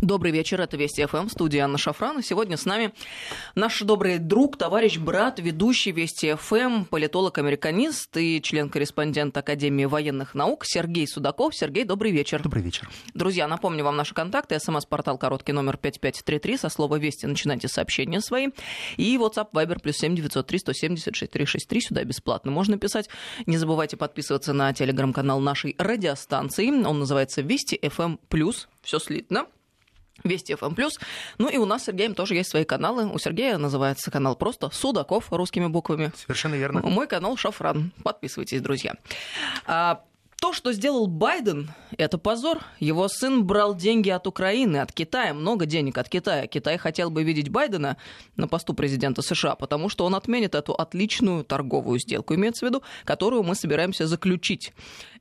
[0.00, 2.20] Добрый вечер, это Вести ФМ, студия Анна Шафран.
[2.20, 2.92] И сегодня с нами
[3.56, 11.08] наш добрый друг, товарищ, брат, ведущий Вести ФМ, политолог-американист и член-корреспондент Академии военных наук Сергей
[11.08, 11.52] Судаков.
[11.56, 12.40] Сергей, добрый вечер.
[12.40, 12.88] Добрый вечер.
[13.12, 14.60] Друзья, напомню вам наши контакты.
[14.60, 16.58] СМС-портал короткий номер 5533.
[16.58, 18.50] Со слова «Вести» начинайте сообщения свои.
[18.98, 21.80] И WhatsApp Viber плюс 7903 176 363.
[21.80, 23.08] Сюда бесплатно можно писать.
[23.46, 26.68] Не забывайте подписываться на телеграм-канал нашей радиостанции.
[26.68, 28.68] Он называется «Вести ФМ плюс».
[28.80, 29.46] Все слитно.
[30.24, 30.74] Вести ФМ+.
[31.38, 33.06] Ну и у нас с Сергеем тоже есть свои каналы.
[33.06, 36.12] У Сергея называется канал просто «Судаков» русскими буквами.
[36.16, 36.80] Совершенно верно.
[36.80, 37.92] Мой канал «Шафран».
[38.02, 38.94] Подписывайтесь, друзья.
[39.66, 40.02] А,
[40.40, 42.60] то, что сделал Байден, это позор.
[42.78, 46.46] Его сын брал деньги от Украины, от Китая, много денег от Китая.
[46.46, 47.96] Китай хотел бы видеть Байдена
[48.36, 52.82] на посту президента США, потому что он отменит эту отличную торговую сделку, имеется в виду,
[53.04, 54.72] которую мы собираемся заключить.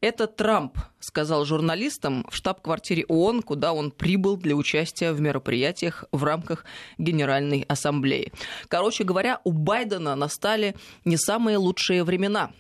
[0.02, 6.24] Это Трамп сказал журналистам в штаб-квартире ООН, куда он прибыл для участия в мероприятиях в
[6.24, 6.64] рамках
[7.00, 8.32] Генеральной Ассамблеи.
[8.68, 12.52] Короче говоря, у Байдена настали не самые лучшие времена.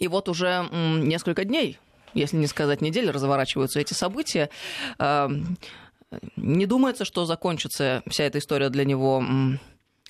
[0.00, 1.78] И вот уже несколько дней
[2.14, 4.50] если не сказать недель, разворачиваются эти события.
[4.98, 9.24] Не думается, что закончится вся эта история для него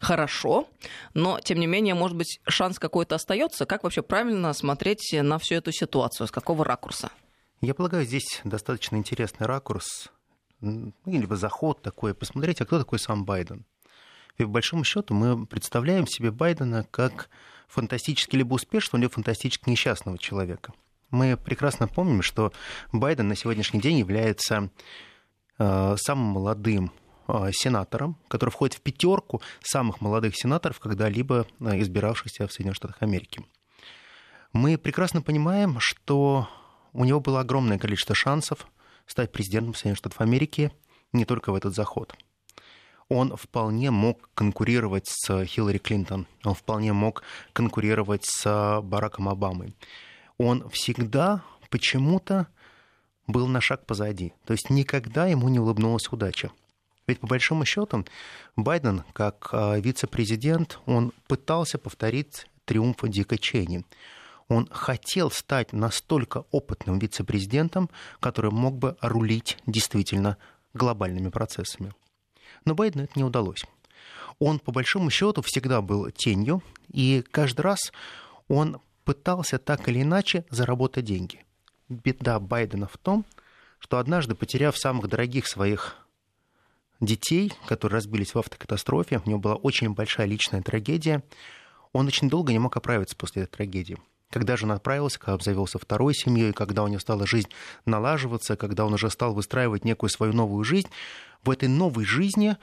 [0.00, 0.68] хорошо,
[1.14, 3.64] но тем не менее, может быть, шанс какой-то остается.
[3.64, 6.26] Как вообще правильно смотреть на всю эту ситуацию?
[6.26, 7.10] С какого ракурса?
[7.60, 10.10] Я полагаю, здесь достаточно интересный ракурс,
[10.60, 13.64] ну, либо заход такой, посмотреть, а кто такой сам Байден.
[14.36, 17.30] И по большому счету мы представляем себе Байдена как
[17.68, 20.74] фантастически либо успешного, либо фантастически несчастного человека.
[21.14, 22.52] Мы прекрасно помним, что
[22.90, 24.68] Байден на сегодняшний день является
[25.60, 26.90] э, самым молодым
[27.28, 32.96] э, сенатором, который входит в пятерку самых молодых сенаторов, когда-либо э, избиравшихся в Соединенных Штатах
[33.00, 33.46] Америки.
[34.52, 36.48] Мы прекрасно понимаем, что
[36.92, 38.66] у него было огромное количество шансов
[39.06, 40.72] стать президентом Соединенных Штатов Америки
[41.12, 42.12] не только в этот заход.
[43.08, 47.22] Он вполне мог конкурировать с Хиллари Клинтон, он вполне мог
[47.52, 49.76] конкурировать с Бараком Обамой
[50.38, 52.48] он всегда почему-то
[53.26, 54.32] был на шаг позади.
[54.44, 56.50] То есть никогда ему не улыбнулась удача.
[57.06, 58.04] Ведь по большому счету
[58.56, 63.84] Байден, как а, вице-президент, он пытался повторить триумф Дика Чейни.
[64.48, 67.90] Он хотел стать настолько опытным вице-президентом,
[68.20, 70.36] который мог бы рулить действительно
[70.74, 71.92] глобальными процессами.
[72.64, 73.64] Но Байдену это не удалось.
[74.38, 77.92] Он, по большому счету, всегда был тенью, и каждый раз
[78.48, 81.44] он пытался так или иначе заработать деньги.
[81.88, 83.24] Беда Байдена в том,
[83.78, 85.96] что однажды, потеряв самых дорогих своих
[87.00, 91.22] детей, которые разбились в автокатастрофе, у него была очень большая личная трагедия,
[91.92, 93.98] он очень долго не мог оправиться после этой трагедии.
[94.30, 97.50] Когда же он отправился, когда обзавелся второй семьей, когда у него стала жизнь
[97.84, 100.88] налаживаться, когда он уже стал выстраивать некую свою новую жизнь,
[101.44, 102.56] в этой новой жизни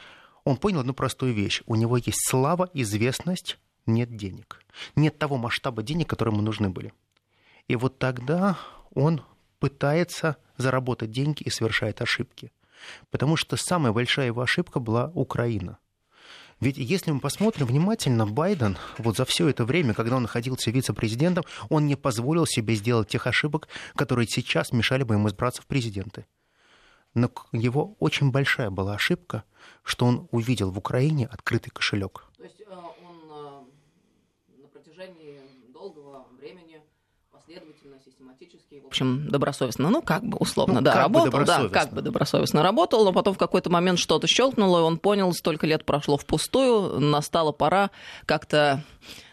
[0.43, 1.61] он понял одну простую вещь.
[1.67, 4.63] У него есть слава, известность, нет денег.
[4.95, 6.93] Нет того масштаба денег, которые ему нужны были.
[7.67, 8.57] И вот тогда
[8.93, 9.21] он
[9.59, 12.51] пытается заработать деньги и совершает ошибки.
[13.09, 15.77] Потому что самая большая его ошибка была Украина.
[16.59, 21.43] Ведь если мы посмотрим внимательно, Байден вот за все это время, когда он находился вице-президентом,
[21.69, 26.25] он не позволил себе сделать тех ошибок, которые сейчас мешали бы ему избраться в президенты.
[27.15, 29.43] Но его очень большая была ошибка,
[29.83, 32.25] что он увидел в Украине открытый кошелек.
[32.37, 32.65] То есть э,
[34.71, 35.41] протяжении
[35.73, 36.81] долгого времени
[37.31, 42.01] последовательно, систематически, в общем, добросовестно, ну, как бы, условно, ну, да, работал, да, как бы
[42.01, 46.17] добросовестно работал, но потом в какой-то момент что-то щелкнуло, и он понял, столько лет прошло
[46.17, 47.91] впустую, настала пора
[48.25, 48.83] как-то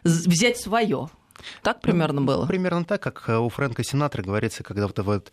[0.04, 1.10] взять свое,
[1.62, 2.46] так примерно было?
[2.46, 5.32] Примерно так, как э, у Фрэнка Синатра говорится, когда вот, вот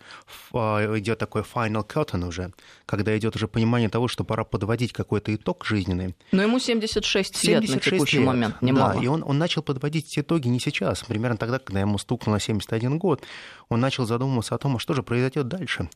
[0.53, 2.53] а, идет такой final curtain уже,
[2.85, 6.15] когда идет уже понимание того, что пора подводить какой-то итог жизненный.
[6.31, 8.27] Но ему 76, 76 лет на текущий лет.
[8.27, 8.93] момент, немало.
[8.93, 12.39] Да, и он, он начал подводить эти итоги не сейчас, примерно тогда, когда ему стукнуло
[12.39, 13.23] 71 год.
[13.69, 15.89] Он начал задумываться о том, а что же произойдет дальше.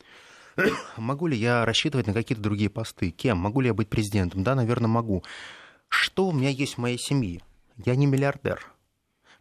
[0.98, 3.12] Могу ли я рассчитывать на какие-то другие посты?
[3.12, 3.38] Кем?
[3.38, 4.44] Могу ли я быть президентом?
[4.44, 5.24] Да, наверное, могу.
[5.88, 7.42] Что у меня есть в моей семье?
[7.78, 8.72] Я не миллиардер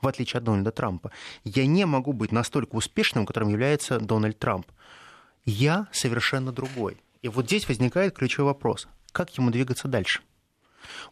[0.01, 1.11] в отличие от Дональда Трампа.
[1.45, 4.67] Я не могу быть настолько успешным, которым является Дональд Трамп.
[5.45, 6.99] Я совершенно другой.
[7.23, 8.89] И вот здесь возникает ключевой вопрос.
[9.13, 10.21] Как ему двигаться дальше?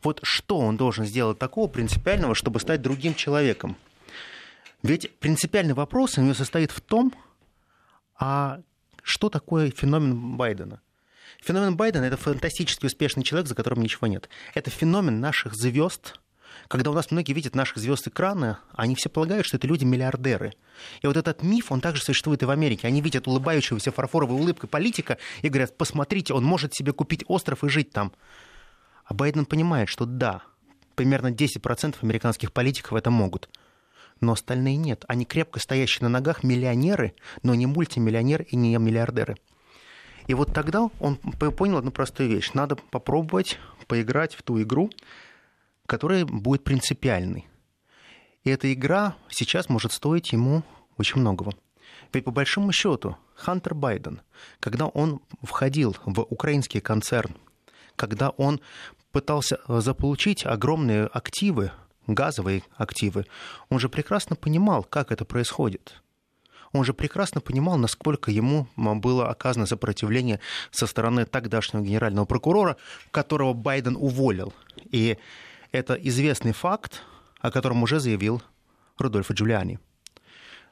[0.02, 3.76] Вот что он должен сделать такого принципиального, чтобы стать другим человеком?
[4.82, 7.12] Ведь принципиальный вопрос у него состоит в том,
[8.18, 8.60] а
[9.02, 10.80] что такое феномен Байдена?
[11.40, 14.28] Феномен Байдена– это фантастически успешный человек, за которым ничего нет.
[14.54, 16.20] Это феномен наших звезд–
[16.68, 20.54] Когда у нас многие видят наших звезд экрана, они все полагают, что это люди-миллиардеры.
[21.02, 22.86] И вот этот миф, он также существует и в Америке.
[22.86, 27.68] Они видят улыбающегося фарфоровой улыбкой политика и говорят, посмотрите, он может себе купить остров и
[27.68, 28.12] жить там.
[29.04, 30.42] А Байден понимает, что да,
[30.94, 33.48] примерно 10% американских политиков это могут.
[34.20, 35.04] Но остальные нет.
[35.08, 39.36] Они крепко стоящие на ногах миллионеры, но не мультимиллионеры и не миллиардеры.
[40.26, 42.50] И вот тогда он понял одну простую вещь.
[42.52, 44.90] Надо попробовать поиграть в ту игру,
[45.86, 47.46] которая будет принципиальной.
[48.44, 50.62] И эта игра сейчас может стоить ему
[50.98, 51.54] очень многого.
[52.12, 54.20] Ведь по большому счету Хантер Байден,
[54.60, 57.36] когда он входил в украинский концерн,
[57.96, 58.60] когда он
[59.10, 61.72] пытался заполучить огромные активы,
[62.06, 63.26] газовые активы,
[63.68, 66.00] он же прекрасно понимал, как это происходит
[66.72, 70.40] он же прекрасно понимал, насколько ему было оказано сопротивление
[70.70, 72.76] со стороны тогдашнего генерального прокурора,
[73.10, 74.52] которого Байден уволил.
[74.90, 75.18] И
[75.72, 77.02] это известный факт,
[77.40, 78.42] о котором уже заявил
[78.98, 79.78] Рудольфо Джулиани.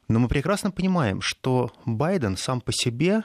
[0.09, 3.23] Но мы прекрасно понимаем, что Байден сам по себе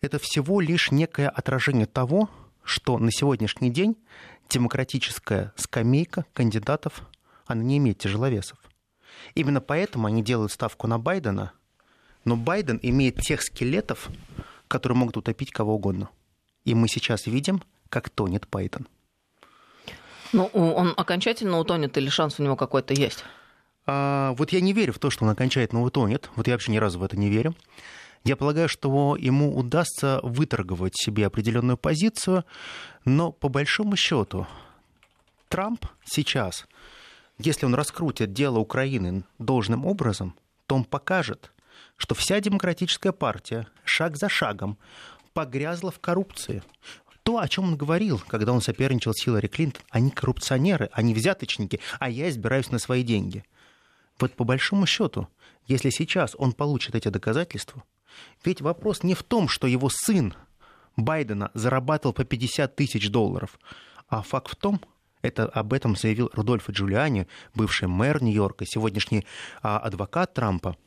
[0.00, 2.30] это всего лишь некое отражение того,
[2.62, 3.96] что на сегодняшний день
[4.48, 7.02] демократическая скамейка кандидатов,
[7.46, 8.58] она не имеет тяжеловесов.
[9.34, 11.52] Именно поэтому они делают ставку на Байдена,
[12.24, 14.08] но Байден имеет тех скелетов,
[14.68, 16.10] которые могут утопить кого угодно.
[16.64, 18.86] И мы сейчас видим, как тонет Байден.
[20.32, 23.24] Ну, он окончательно утонет или шанс у него какой-то есть?
[23.86, 26.30] А, вот я не верю в то, что он окончательно утонет.
[26.36, 27.54] Вот я вообще ни разу в это не верю.
[28.24, 32.44] Я полагаю, что ему удастся выторговать себе определенную позицию,
[33.04, 34.46] но по большому счету
[35.48, 36.66] Трамп сейчас,
[37.38, 40.34] если он раскрутит дело Украины должным образом,
[40.66, 41.52] то он покажет,
[41.96, 44.76] что вся демократическая партия шаг за шагом
[45.32, 46.62] погрязла в коррупции.
[47.28, 51.78] То, о чем он говорил, когда он соперничал с Хиллари Клинтон, они коррупционеры, они взяточники,
[51.98, 53.44] а я избираюсь на свои деньги.
[54.18, 55.28] Вот по большому счету,
[55.66, 57.82] если сейчас он получит эти доказательства,
[58.46, 60.32] ведь вопрос не в том, что его сын
[60.96, 63.60] Байдена зарабатывал по 50 тысяч долларов,
[64.08, 64.80] а факт в том,
[65.20, 69.26] это об этом заявил Рудольфо Джулиани, бывший мэр Нью-Йорка, сегодняшний
[69.60, 70.78] а, адвокат Трампа,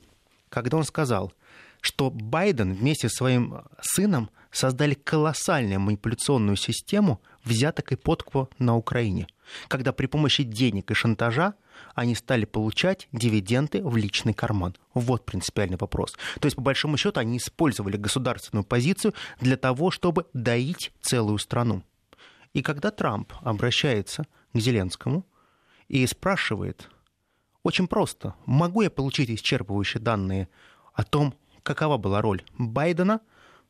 [0.50, 1.34] когда он сказал,
[1.82, 9.28] что Байден вместе с своим сыном создали колоссальную манипуляционную систему взяток и подкупа на Украине,
[9.68, 11.56] когда при помощи денег и шантажа
[11.96, 14.76] они стали получать дивиденды в личный карман.
[14.94, 16.14] Вот принципиальный вопрос.
[16.40, 21.84] То есть, по большому счету, они использовали государственную позицию для того, чтобы доить целую страну.
[22.54, 25.26] И когда Трамп обращается к Зеленскому
[25.88, 26.90] и спрашивает,
[27.64, 28.36] очень просто.
[28.46, 30.50] Могу я получить исчерпывающие данные
[30.94, 31.34] о том,
[31.64, 33.22] какова была роль Байдена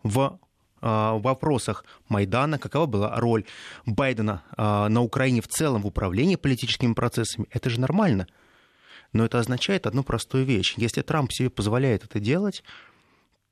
[0.03, 0.39] в
[0.81, 3.45] а, вопросах Майдана, какова была роль
[3.85, 8.27] Байдена а, на Украине в целом в управлении политическими процессами, это же нормально.
[9.13, 10.73] Но это означает одну простую вещь.
[10.77, 12.63] Если Трамп себе позволяет это делать,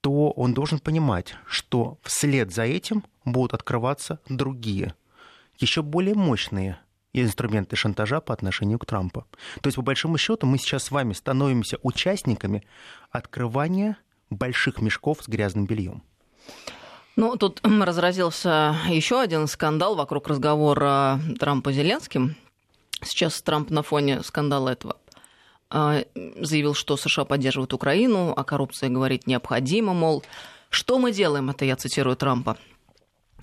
[0.02, 4.94] то он должен понимать, что вслед за этим будут открываться другие,
[5.60, 6.80] еще более мощные
[7.14, 9.26] инструменты шантажа по отношению к Трампу.
[9.62, 12.64] То есть, по большому счету, мы сейчас с вами становимся участниками
[13.10, 13.98] открывания
[14.30, 16.04] больших мешков с грязным бельем.
[17.20, 22.38] Ну, тут разразился еще один скандал вокруг разговора Трампа с Зеленским.
[23.04, 24.96] Сейчас Трамп на фоне скандала этого
[25.70, 26.06] а,
[26.40, 30.24] заявил, что США поддерживают Украину, о коррупции говорить необходимо, мол,
[30.70, 32.56] что мы делаем, это я цитирую Трампа.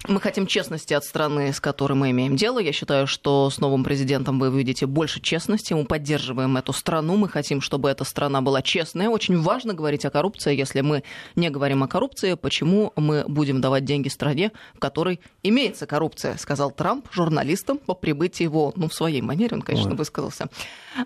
[0.09, 2.59] Мы хотим честности от страны, с которой мы имеем дело.
[2.59, 5.73] Я считаю, что с новым президентом вы увидите больше честности.
[5.73, 7.17] Мы поддерживаем эту страну.
[7.17, 9.09] Мы хотим, чтобы эта страна была честная.
[9.09, 10.57] Очень важно говорить о коррупции.
[10.57, 11.03] Если мы
[11.35, 16.71] не говорим о коррупции, почему мы будем давать деньги стране, в которой имеется коррупция, сказал
[16.71, 19.97] Трамп журналистам по прибытии его, ну, в своей манере, он, конечно, Ой.
[19.97, 20.49] высказался.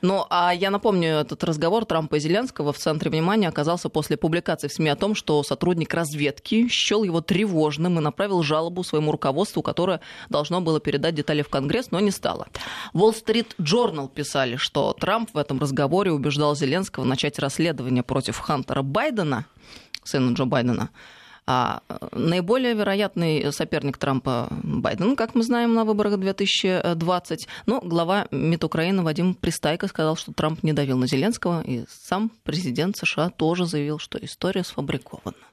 [0.02, 4.68] Но а я напомню, этот разговор Трампа и Зеленского в центре внимания оказался после публикации
[4.68, 9.62] в СМИ о том, что сотрудник разведки счел его тревожным и направил жалобу своему руководству,
[9.62, 12.48] которое должно было передать детали в Конгресс, но не стало.
[12.94, 18.82] Wall Street Journal писали, что Трамп в этом разговоре убеждал Зеленского начать расследование против Хантера
[18.82, 19.46] Байдена,
[20.04, 20.90] сына Джо Байдена,
[21.46, 21.82] а
[22.12, 27.48] наиболее вероятный соперник Трампа Байден, как мы знаем, на выборах 2020.
[27.66, 32.30] Но глава МИД Украины Вадим Пристайко сказал, что Трамп не давил на Зеленского, и сам
[32.44, 35.49] президент США тоже заявил, что история сфабрикована.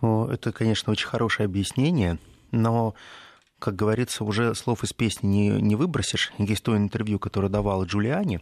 [0.00, 2.18] Это, конечно, очень хорошее объяснение,
[2.50, 2.94] но
[3.62, 6.32] как говорится, уже слов из песни не, не выбросишь.
[6.36, 8.40] Есть то интервью, которое давал Джулиани.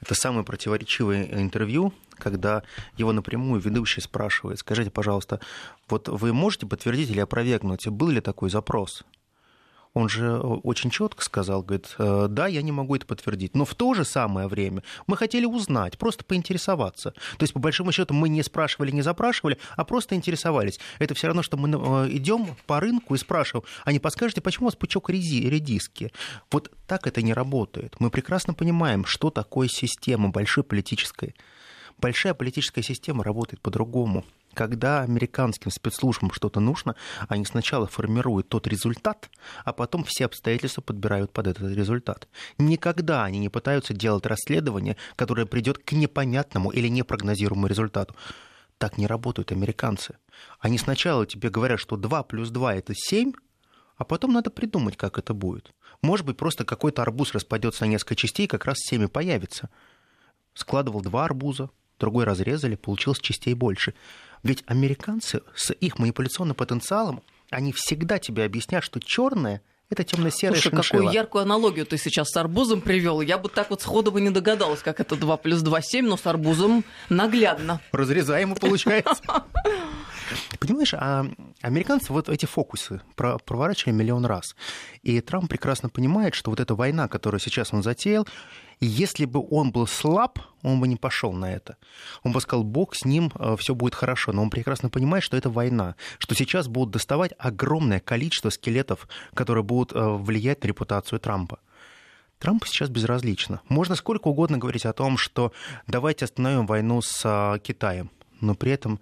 [0.00, 2.62] Это самое противоречивое интервью, когда
[2.96, 5.40] его напрямую ведущий спрашивает, скажите, пожалуйста,
[5.88, 9.02] вот вы можете подтвердить или опровергнуть, был ли такой запрос?
[9.94, 13.54] Он же очень четко сказал, говорит, «Э, да, я не могу это подтвердить.
[13.54, 17.10] Но в то же самое время мы хотели узнать, просто поинтересоваться.
[17.10, 20.80] То есть, по большому счету, мы не спрашивали, не запрашивали, а просто интересовались.
[20.98, 24.66] Это все равно, что мы э, идем по рынку и спрашиваем, а не подскажете, почему
[24.66, 26.12] у вас пучок редиски?
[26.50, 27.96] Вот так это не работает.
[27.98, 31.34] Мы прекрасно понимаем, что такое система большой политической.
[31.98, 34.24] Большая политическая система работает по-другому.
[34.54, 36.94] Когда американским спецслужбам что-то нужно,
[37.28, 39.30] они сначала формируют тот результат,
[39.64, 42.28] а потом все обстоятельства подбирают под этот результат.
[42.58, 48.14] Никогда они не пытаются делать расследование, которое придет к непонятному или непрогнозируемому результату.
[48.76, 50.16] Так не работают американцы.
[50.58, 53.32] Они сначала тебе говорят, что 2 плюс 2 это 7,
[53.96, 55.72] а потом надо придумать, как это будет.
[56.02, 59.70] Может быть, просто какой-то арбуз распадется на несколько частей, как раз 7 и появится.
[60.54, 63.94] Складывал два арбуза, другой разрезали, получилось частей больше.
[64.42, 70.70] Ведь американцы с их манипуляционным потенциалом, они всегда тебе объяснят, что черное это темно-серая Слушай,
[70.70, 71.00] шиншилла.
[71.00, 73.20] какую яркую аналогию ты сейчас с арбузом привел.
[73.20, 76.16] Я бы так вот сходу бы не догадалась, как это 2 плюс 2, 7, но
[76.16, 77.80] с арбузом наглядно.
[77.92, 79.22] Разрезаемо получается.
[80.58, 81.26] Понимаешь, а
[81.60, 84.56] американцы вот эти фокусы проворачивали миллион раз.
[85.02, 88.26] И Трамп прекрасно понимает, что вот эта война, которую сейчас он затеял,
[88.80, 91.76] если бы он был слаб, он бы не пошел на это.
[92.24, 94.32] Он бы сказал, Бог с ним, э, все будет хорошо.
[94.32, 99.62] Но он прекрасно понимает, что это война, что сейчас будут доставать огромное количество скелетов, которые
[99.62, 101.60] будут э, влиять на репутацию Трампа.
[102.40, 103.60] Трампу сейчас безразлично.
[103.68, 105.52] Можно сколько угодно говорить о том, что
[105.86, 108.10] давайте остановим войну с э, Китаем,
[108.40, 108.98] но при этом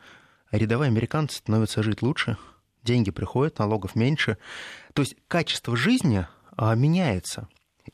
[0.50, 2.36] рядовые американцы становятся жить лучше,
[2.82, 4.38] деньги приходят, налогов меньше.
[4.94, 6.26] То есть качество жизни
[6.56, 7.48] меняется.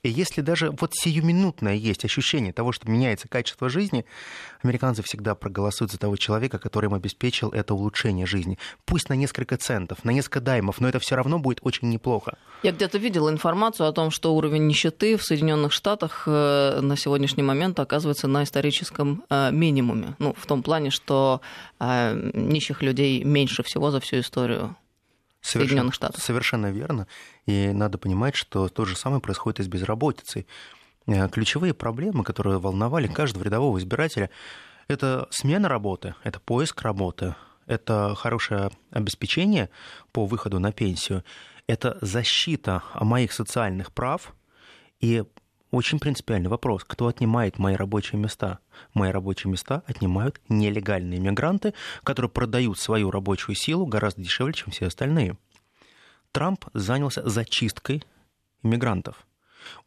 [0.07, 4.05] И если даже вот сиюминутное есть ощущение того, что меняется качество жизни,
[4.63, 8.57] американцы всегда проголосуют за того человека, который им обеспечил это улучшение жизни.
[8.85, 12.39] Пусть на несколько центов, на несколько даймов, но это все равно будет очень неплохо.
[12.63, 17.43] Я где-то видела информацию о том, что уровень нищеты в Соединенных Штатах э, на сегодняшний
[17.43, 20.15] момент оказывается на историческом э, минимуме.
[20.21, 21.41] Ну, в том плане, что
[21.81, 24.77] э, нищих людей меньше всего за всю историю
[25.47, 26.23] Совершенно, Соединенных Штатов.
[26.23, 27.07] Совершенно верно.
[27.47, 30.47] И надо понимать, что то же самое происходит и с безработицей.
[31.07, 34.31] Э, ключевые проблемы, которые волновали каждого рядового избирателя,
[34.89, 37.37] это смена работы, это поиск работы,
[37.67, 39.71] это хорошее обеспечение
[40.13, 41.25] по выходу на пенсию,
[41.67, 44.35] это защита моих социальных прав
[45.01, 45.25] и
[45.71, 46.85] очень принципиальный вопрос.
[46.85, 48.61] Кто отнимает мои рабочие места?
[48.95, 54.87] Мои рабочие места отнимают нелегальные мигранты, которые продают свою рабочую силу гораздо дешевле, чем все
[54.87, 55.37] остальные.
[56.33, 58.05] Трамп занялся зачисткой
[58.63, 59.27] иммигрантов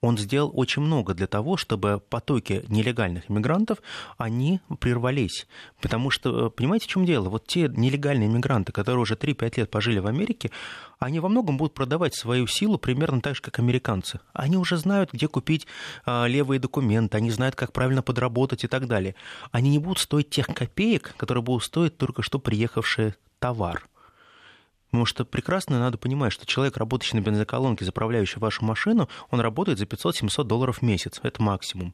[0.02, 3.80] он сделал очень много для того, чтобы потоки нелегальных иммигрантов,
[4.18, 5.48] они прервались.
[5.82, 7.30] Потому что, э, понимаете, в чем дело?
[7.30, 10.52] Вот те нелегальные иммигранты, которые уже 3-5 лет пожили в Америке,
[11.00, 14.20] они во многом будут продавать свою силу примерно так же, как американцы.
[14.34, 15.66] Они уже знают, где купить
[16.06, 19.16] а, левые документы, они знают, как правильно подработать и так далее.
[19.52, 23.88] Они не будут стоить тех копеек, которые будут стоить только что приехавший товар.
[24.90, 29.78] Потому что прекрасно надо понимать, что человек, работающий на бензоколонке, заправляющий вашу машину, он работает
[29.78, 31.20] за 500-700 долларов в месяц.
[31.22, 31.94] Это максимум.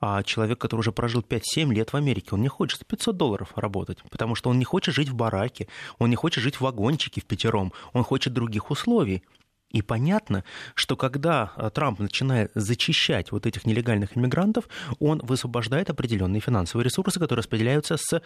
[0.00, 3.52] А человек, который уже прожил 5-7 лет в Америке, он не хочет за 500 долларов
[3.54, 7.20] работать, потому что он не хочет жить в бараке, он не хочет жить в вагончике
[7.20, 9.22] в пятером, он хочет других условий.
[9.68, 10.42] И понятно,
[10.74, 17.20] что когда а, Трамп начинает зачищать вот этих нелегальных иммигрантов, он высвобождает определенные финансовые ресурсы,
[17.20, 18.20] которые распределяются с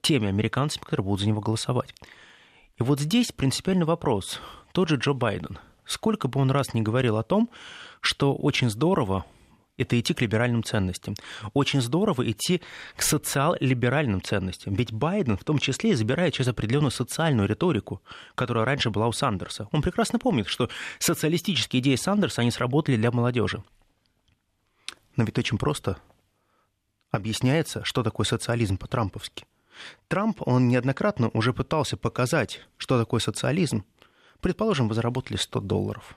[0.00, 1.94] теми американцами, которые будут за него голосовать.
[2.78, 4.40] И вот здесь принципиальный вопрос.
[4.72, 5.58] Тот же Джо Байден.
[5.84, 7.50] Сколько бы он раз ни говорил о том,
[8.00, 9.24] что очень здорово
[9.76, 11.14] это идти к либеральным ценностям.
[11.54, 12.60] Очень здорово идти
[12.96, 14.74] к социал-либеральным ценностям.
[14.74, 18.02] Ведь Байден в том числе забирает через определенную социальную риторику,
[18.34, 19.68] которая раньше была у Сандерса.
[19.72, 23.62] Он прекрасно помнит, что социалистические идеи Сандерса, они сработали для молодежи.
[25.16, 25.98] Но ведь очень просто
[27.10, 29.46] объясняется, что такое социализм по-трамповски.
[30.08, 33.84] Трамп, он неоднократно уже пытался показать, что такое социализм.
[34.40, 36.16] Предположим, вы заработали 100 долларов.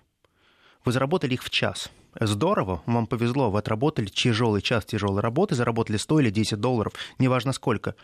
[0.84, 1.90] Вы заработали их в час.
[2.20, 7.52] Здорово, вам повезло, вы отработали тяжелый час тяжелой работы, заработали 100 или 10 долларов, неважно
[7.54, 7.96] сколько.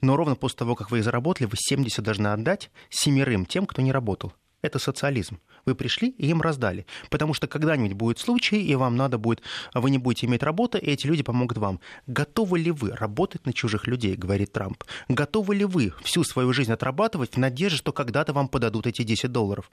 [0.00, 3.82] Но ровно после того, как вы их заработали, вы 70 должны отдать семерым тем, кто
[3.82, 4.32] не работал.
[4.62, 5.40] Это социализм.
[5.64, 6.86] Вы пришли и им раздали.
[7.08, 9.42] Потому что когда-нибудь будет случай, и вам надо будет,
[9.74, 11.80] вы не будете иметь работы, и эти люди помогут вам.
[12.06, 14.84] Готовы ли вы работать на чужих людей, говорит Трамп?
[15.08, 19.32] Готовы ли вы всю свою жизнь отрабатывать в надежде, что когда-то вам подадут эти 10
[19.32, 19.70] долларов?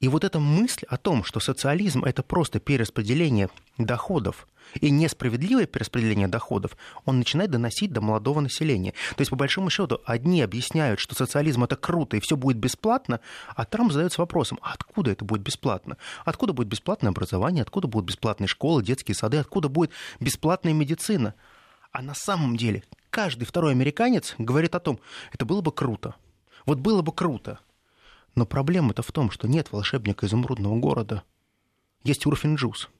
[0.00, 3.48] И вот эта мысль о том, что социализм это просто перераспределение
[3.78, 4.46] доходов
[4.80, 8.92] и несправедливое перераспределение доходов, он начинает доносить до молодого населения.
[9.16, 13.20] То есть, по большому счету, одни объясняют, что социализм это круто и все будет бесплатно,
[13.54, 15.96] а Трамп задается вопросом, а откуда это будет бесплатно?
[16.24, 21.34] Откуда будет бесплатное образование, откуда будут бесплатные школы, детские сады, откуда будет бесплатная медицина?
[21.92, 24.98] А на самом деле каждый второй американец говорит о том,
[25.32, 26.16] это было бы круто.
[26.66, 27.60] Вот было бы круто.
[28.34, 31.22] Но проблема-то в том, что нет волшебника изумрудного города.
[32.02, 32.90] Есть Урфин Джуз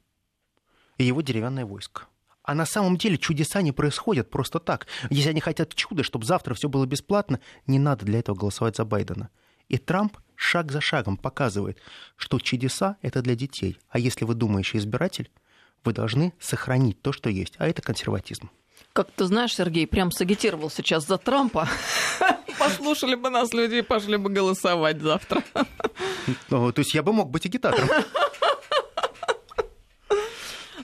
[0.98, 2.06] и его деревянное войско.
[2.42, 4.86] А на самом деле чудеса не происходят просто так.
[5.10, 8.84] Если они хотят чуда, чтобы завтра все было бесплатно, не надо для этого голосовать за
[8.84, 9.30] Байдена.
[9.68, 11.78] И Трамп шаг за шагом показывает,
[12.16, 13.78] что чудеса— это для детей.
[13.88, 15.30] А если вы думающий избиратель,
[15.84, 17.54] вы должны сохранить то, что есть.
[17.58, 18.50] А это консерватизм.
[18.94, 21.68] Как ты знаешь, Сергей, прям сагитировал сейчас за Трампа.
[22.60, 25.42] Послушали бы нас люди и пошли бы голосовать завтра.
[26.48, 27.88] Ну, то есть я бы мог быть агитатором.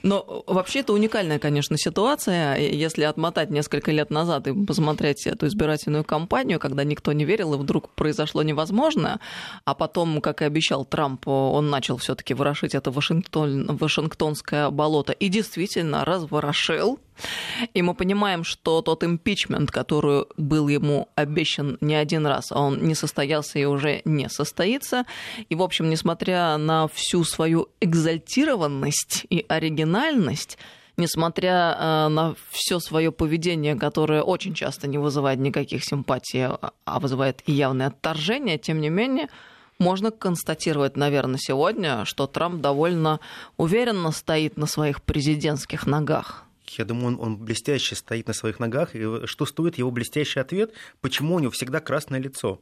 [0.03, 2.57] Но вообще это уникальная, конечно, ситуация.
[2.57, 7.57] Если отмотать несколько лет назад и посмотреть эту избирательную кампанию, когда никто не верил, и
[7.57, 9.19] вдруг произошло невозможное,
[9.65, 15.13] а потом, как и обещал Трамп, он начал все таки ворошить это Вашингтон, Вашингтонское болото
[15.13, 16.99] и действительно разворошил.
[17.73, 22.95] И мы понимаем, что тот импичмент, который был ему обещан не один раз, он не
[22.95, 25.05] состоялся и уже не состоится.
[25.49, 30.57] И, в общем, несмотря на всю свою экзальтированность и оригинальность,
[30.97, 36.45] несмотря э, на все свое поведение, которое очень часто не вызывает никаких симпатий,
[36.85, 39.27] а вызывает явное отторжение, тем не менее,
[39.79, 43.19] можно констатировать, наверное, сегодня, что Трамп довольно
[43.57, 46.45] уверенно стоит на своих президентских ногах.
[46.77, 48.95] Я думаю, он, он блестяще стоит на своих ногах.
[48.95, 52.61] И что стоит его блестящий ответ, почему у него всегда красное лицо?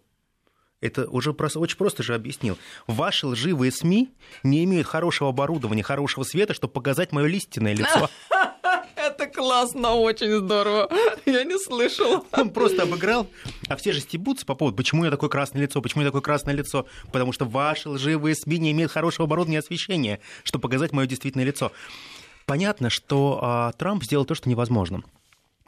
[0.82, 2.58] Это уже просто, очень просто же объяснил.
[2.88, 4.14] Ваши лживые СМИ
[4.44, 8.10] не имеют хорошего оборудования, хорошего света, чтобы показать мое истинное лицо.
[8.96, 10.90] Это классно, очень здорово.
[11.26, 12.26] Я не слышал.
[12.32, 13.28] Он просто обыграл.
[13.68, 16.54] А все же стебутся по поводу, почему я такое красное лицо, почему я такое красное
[16.54, 16.86] лицо.
[17.12, 21.46] Потому что ваши лживые СМИ не имеют хорошего оборудования и освещения, чтобы показать мое действительное
[21.46, 21.72] лицо.
[22.50, 25.04] Понятно, что а, Трамп сделал то, что невозможно.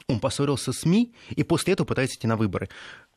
[0.08, 2.68] Он поссорился с СМИ и после этого пытается идти на выборы.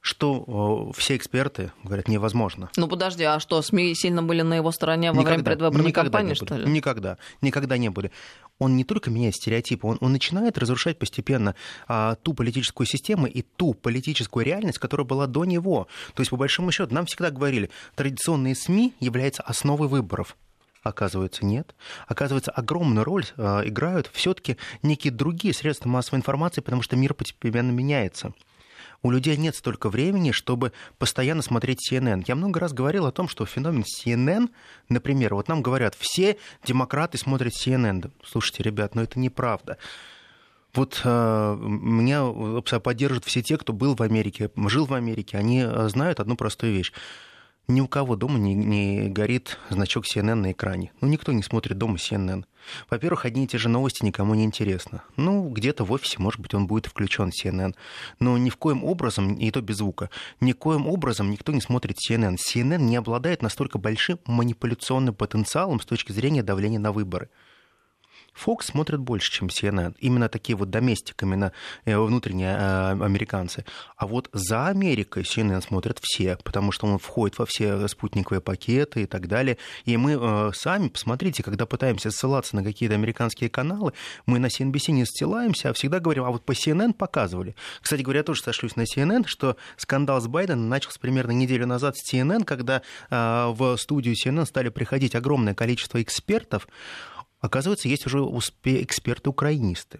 [0.01, 2.69] Что э, все эксперты говорят невозможно.
[2.77, 6.19] Ну подожди, а что, СМИ сильно были на его стороне во никогда, время предвыборной никогда
[6.19, 6.69] кампании, что ли?
[6.69, 8.11] Никогда, никогда не были.
[8.59, 11.55] Он не только меняет стереотипы, он, он начинает разрушать постепенно
[11.87, 15.87] а, ту политическую систему и ту политическую реальность, которая была до него.
[16.13, 20.37] То есть, по большому счету, нам всегда говорили, традиционные СМИ являются основой выборов.
[20.85, 21.73] Оказывается, нет.
[22.07, 27.71] Оказывается, огромную роль э, играют все-таки некие другие средства массовой информации, потому что мир постепенно
[27.71, 28.33] меняется.
[29.01, 32.23] У людей нет столько времени, чтобы постоянно смотреть CNN.
[32.27, 34.51] Я много раз говорил о том, что феномен CNN,
[34.87, 38.11] например, вот нам говорят, все демократы смотрят CNN.
[38.23, 39.79] Слушайте, ребят, но это неправда.
[40.75, 42.27] Вот э, меня
[42.79, 45.39] поддерживают все те, кто был в Америке, жил в Америке.
[45.39, 46.91] Они э, знают одну простую вещь
[47.67, 50.91] ни у кого дома не, не горит значок CNN на экране.
[51.01, 52.45] Ну, никто не смотрит дома CNN.
[52.89, 55.03] Во-первых, одни и те же новости никому не интересно.
[55.17, 57.75] Ну, где-то в офисе, может быть, он будет включен CNN.
[58.19, 61.97] Но ни в коем образом, и то без звука, ни коем образом никто не смотрит
[61.97, 62.37] CNN.
[62.37, 67.29] CNN не обладает настолько большим манипуляционным потенциалом с точки зрения давления на выборы.
[68.35, 69.95] Fox смотрят больше, чем CNN.
[69.99, 71.51] Именно такие вот доместик, именно
[71.85, 73.65] э, внутренние э, американцы.
[73.95, 79.03] А вот за Америкой CNN смотрят все, потому что он входит во все спутниковые пакеты
[79.03, 79.57] и так далее.
[79.85, 83.93] И мы э, сами, посмотрите, когда пытаемся ссылаться на какие-то американские каналы,
[84.25, 87.55] мы на CNBC не ссылаемся, а всегда говорим, а вот по CNN показывали.
[87.81, 92.13] Кстати говоря, тоже сошлюсь на CNN, что скандал с Байденом начался примерно неделю назад с
[92.13, 96.67] CNN, когда в студию CNN стали приходить огромное количество экспертов,
[97.45, 98.21] Оказывается, есть уже
[98.83, 99.99] эксперты-украинисты.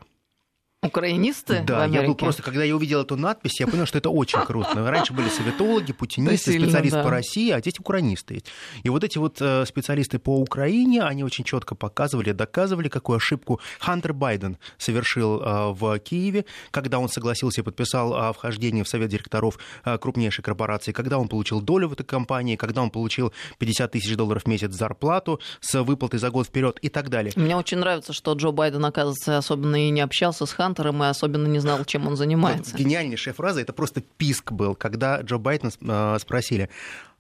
[0.88, 4.39] Украинисты да, я был просто, когда я увидел эту надпись, я понял, что это очень
[4.45, 4.89] круто.
[4.89, 7.04] Раньше были советологи, путинисты, сильно, специалисты да.
[7.04, 8.48] по России, а здесь украинисты есть.
[8.84, 13.60] И вот эти вот э, специалисты по Украине, они очень четко показывали, доказывали, какую ошибку
[13.80, 19.10] Хантер Байден совершил э, в Киеве, когда он согласился и подписал о вхождении в совет
[19.10, 23.91] директоров э, крупнейшей корпорации, когда он получил долю в этой компании, когда он получил 50
[23.91, 27.34] тысяч долларов в месяц зарплату с выплатой за год вперед и так далее.
[27.36, 31.08] Мне очень нравится, что Джо Байден, оказывается, особенно и не общался с Хантером, Хантером и
[31.08, 32.72] особенно не знал, чем он занимается.
[32.72, 36.70] Вот гениальнейшая фраза, это просто писк был, когда Джо Байден э, спросили,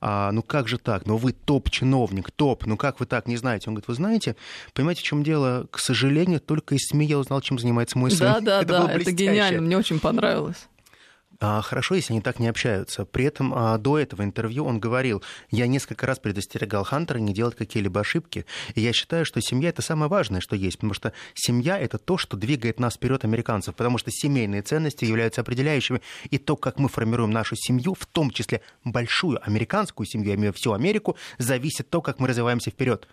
[0.01, 3.69] а, ну как же так, ну вы топ-чиновник, топ, ну как вы так не знаете?
[3.69, 4.35] Он говорит, вы знаете,
[4.73, 5.67] понимаете, в чем дело?
[5.71, 8.19] К сожалению, только из СМИ я узнал, чем занимается мой сын.
[8.19, 10.67] Да, да, это да, это гениально, мне очень понравилось.
[11.39, 13.05] А, хорошо, если они так не общаются.
[13.05, 15.21] При этом а, до этого интервью он говорил,
[15.51, 18.45] я несколько раз предостерегал Хантера не делать какие-либо ошибки.
[18.73, 22.17] И я считаю, что семья это самое важное, что есть, потому что семья это то,
[22.17, 26.01] что двигает нас вперед американцев, потому что семейные ценности являются определяющими.
[26.29, 30.53] И то, как мы формируем нашу семью, в том числе большую американскую семью, я имею
[30.53, 33.07] всю Америку, зависит то, как мы развиваемся вперед.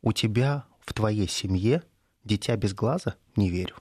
[0.00, 1.82] У тебя в твоей семье
[2.24, 3.16] дитя без глаза?
[3.36, 3.74] Не верю.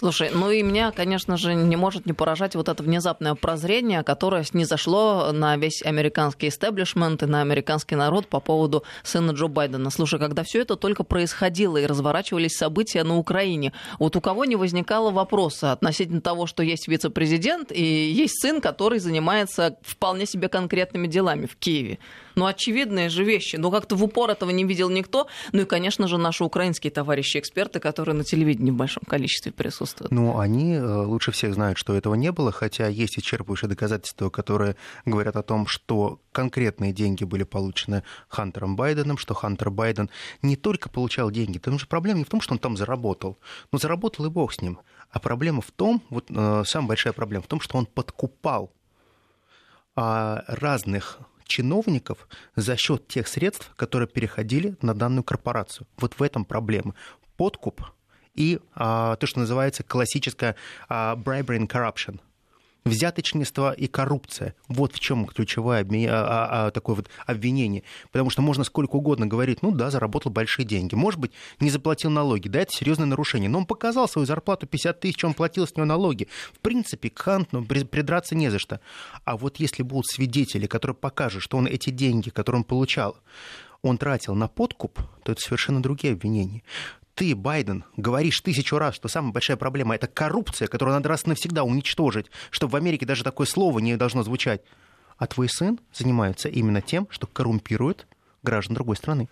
[0.00, 4.44] Слушай, ну и меня, конечно же, не может не поражать вот это внезапное прозрение, которое
[4.44, 9.90] снизошло на весь американский истеблишмент и на американский народ по поводу сына Джо Байдена.
[9.90, 14.56] Слушай, когда все это только происходило и разворачивались события на Украине, вот у кого не
[14.56, 21.08] возникало вопроса относительно того, что есть вице-президент и есть сын, который занимается вполне себе конкретными
[21.08, 21.98] делами в Киеве.
[22.36, 23.56] Ну, очевидные же вещи.
[23.56, 25.26] Но как-то в упор этого не видел никто.
[25.52, 29.89] Ну и, конечно же, наши украинские товарищи-эксперты, которые на телевидении в большом количестве присутствуют.
[30.10, 34.76] Ну, они э, лучше всех знают, что этого не было, хотя есть исчерпывающие доказательства, которые
[35.04, 40.10] говорят о том, что конкретные деньги были получены Хантером Байденом, что Хантер Байден
[40.42, 43.38] не только получал деньги, потому что проблема не в том, что он там заработал,
[43.72, 44.80] но заработал и бог с ним.
[45.10, 48.72] А проблема в том, вот э, самая большая проблема в том, что он подкупал
[49.96, 55.86] а, разных чиновников за счет тех средств, которые переходили на данную корпорацию.
[55.98, 56.94] Вот в этом проблема.
[57.36, 57.82] Подкуп
[58.34, 60.56] и а, то, что называется классическое
[60.88, 62.20] а, bribery and corruption–
[62.84, 64.54] взяточничество и коррупция.
[64.68, 66.08] Вот в чем ключевое обме...
[66.08, 67.82] а, а, а, такое вот обвинение.
[68.10, 70.94] Потому что можно сколько угодно говорить, ну да, заработал большие деньги.
[70.94, 73.48] Может быть, не заплатил налоги, да, это серьезное нарушение.
[73.48, 76.28] Но он показал свою зарплату 50 тысяч, он платил с него налоги.
[76.52, 78.80] В принципе, к Хантну придраться не за что.
[79.24, 83.16] А вот если будут свидетели, которые покажут, что он эти деньги, которые он получал,
[83.82, 86.62] он тратил на подкуп, то это совершенно другие обвинения
[87.14, 91.64] ты, Байден, говоришь тысячу раз, что самая большая проблема– это коррупция, которую надо раз навсегда
[91.64, 94.62] уничтожить, чтобы в Америке даже такое слово не должно звучать.
[95.18, 98.06] А твой сын занимается именно тем, что коррумпирует
[98.42, 99.28] граждан другой страны.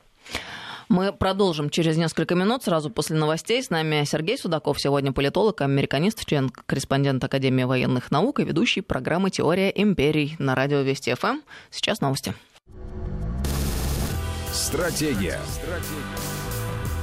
[0.89, 3.63] Мы продолжим через несколько минут, сразу после новостей.
[3.63, 9.31] С нами Сергей Судаков, сегодня политолог, американист, член корреспондент Академии военных наук и ведущий программы
[9.31, 11.41] «Теория империй» на радио Вести ФМ.
[11.71, 12.35] Сейчас новости.
[14.51, 15.39] Стратегия.
[15.53, 16.28] Стратегия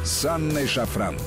[0.06, 1.18] с Анной Шафран.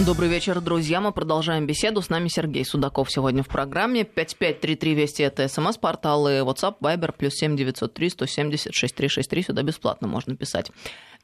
[0.00, 1.00] Добрый вечер, друзья.
[1.00, 2.02] Мы продолжаем беседу.
[2.02, 4.02] С нами Сергей Судаков сегодня в программе.
[4.02, 9.42] 5533 Вести это смс-порталы, WhatsApp, Viber, плюс 7903 170 6363.
[9.42, 10.72] Сюда бесплатно можно писать.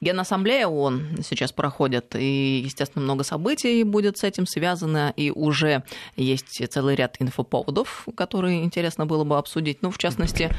[0.00, 5.82] Генассамблея ООН сейчас проходит, и, естественно, много событий будет с этим связано, и уже
[6.14, 9.82] есть целый ряд инфоповодов, которые интересно было бы обсудить.
[9.82, 10.50] Ну, в частности,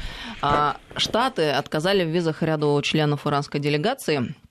[0.42, 4.34] а, Штаты отказали в визах ряду членов иранской делегации–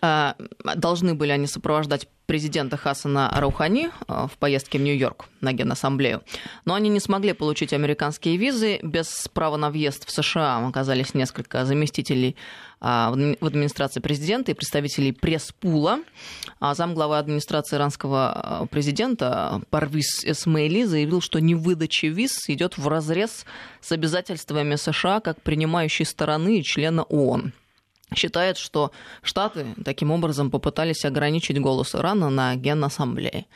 [0.00, 6.22] должны были они сопровождать президента Хасана Раухани э, в поездке в Нью-Йорк на Генассамблею.
[6.66, 8.80] Но они не смогли получить американские визы.
[8.82, 12.36] Без права на въезд в США оказались несколько заместителей
[12.82, 12.84] э,
[13.40, 16.00] в администрации президента и представителей пресс-пула.
[16.60, 23.46] А замглавы администрации иранского президента Парвиз Эсмейли заявил, что невыдача виз идет в разрез
[23.80, 27.54] с обязательствами США как принимающей стороны и члена ООН
[28.14, 28.92] считает, что
[29.22, 33.46] Штаты таким образом попытались ограничить голос Ирана на Генассамблее.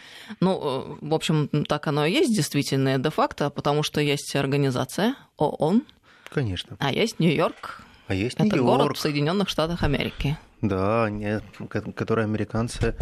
[0.41, 5.83] Ну, э, в общем, так оно и есть действительно де-факто, потому что есть организация ООН.
[6.31, 6.77] Конечно.
[6.79, 7.83] А есть Нью-Йорк.
[8.09, 8.67] А есть Это Нью-Йорк.
[8.67, 10.37] город в Соединенных Штатах Америки.
[10.61, 11.09] Да,
[11.97, 12.95] которые американцы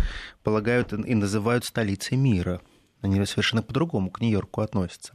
[0.43, 2.61] полагают и называют столицей мира.
[3.03, 5.15] Они совершенно по-другому к Нью-Йорку относятся.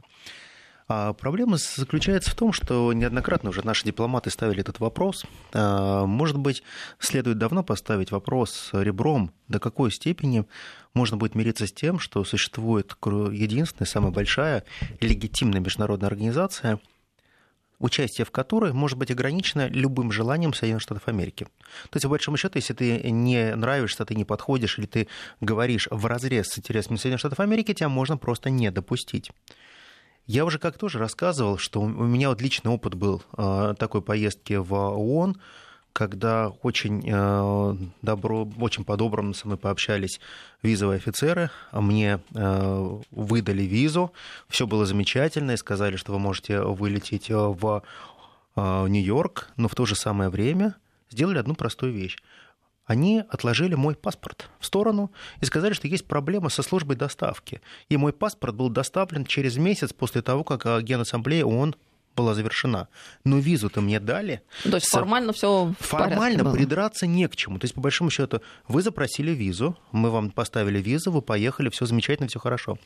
[0.88, 5.24] А проблема заключается в том, что неоднократно уже наши дипломаты ставили этот вопрос.
[5.52, 6.62] А, может быть,
[7.00, 10.44] следует давно поставить вопрос ребром, до какой степени
[10.94, 14.64] можно будет мириться с тем, что существует единственная, самая большая
[15.00, 16.78] легитимная международная организация,
[17.80, 21.48] участие в которой может быть ограничено любым желанием Соединенных Штатов Америки.
[21.90, 25.08] То есть, по большому счету, если ты не нравишься, ты не подходишь, или ты
[25.40, 29.32] говоришь в разрез с интересами Соединенных Штатов Америки, тебя можно просто не допустить.
[30.26, 34.54] Я уже как тоже рассказывал, что у меня вот личный опыт был э, такой поездки
[34.54, 35.40] в ООН,
[35.92, 40.20] когда очень э, добро, очень по-доброму со мной пообщались
[40.62, 44.12] визовые офицеры, а мне э, выдали визу,
[44.48, 47.82] все было замечательно, и сказали, что вы можете вылететь в
[48.56, 50.74] Нью-Йорк, но в то же самое время
[51.10, 52.16] сделали одну простую вещь
[52.86, 57.60] они отложили мой паспорт в сторону и сказали, что есть проблема со службой доставки.
[57.88, 61.74] И мой паспорт был доставлен через месяц после того, как э, Генассамблея ООН
[62.16, 62.88] была завершена.
[63.24, 64.40] Но визу-то мне дали.
[64.62, 67.58] То есть формально все Формально придраться не к чему.
[67.58, 71.84] То есть, по большому счету, вы запросили визу, мы вам поставили визу, вы поехали, все
[71.84, 72.78] замечательно, все хорошо.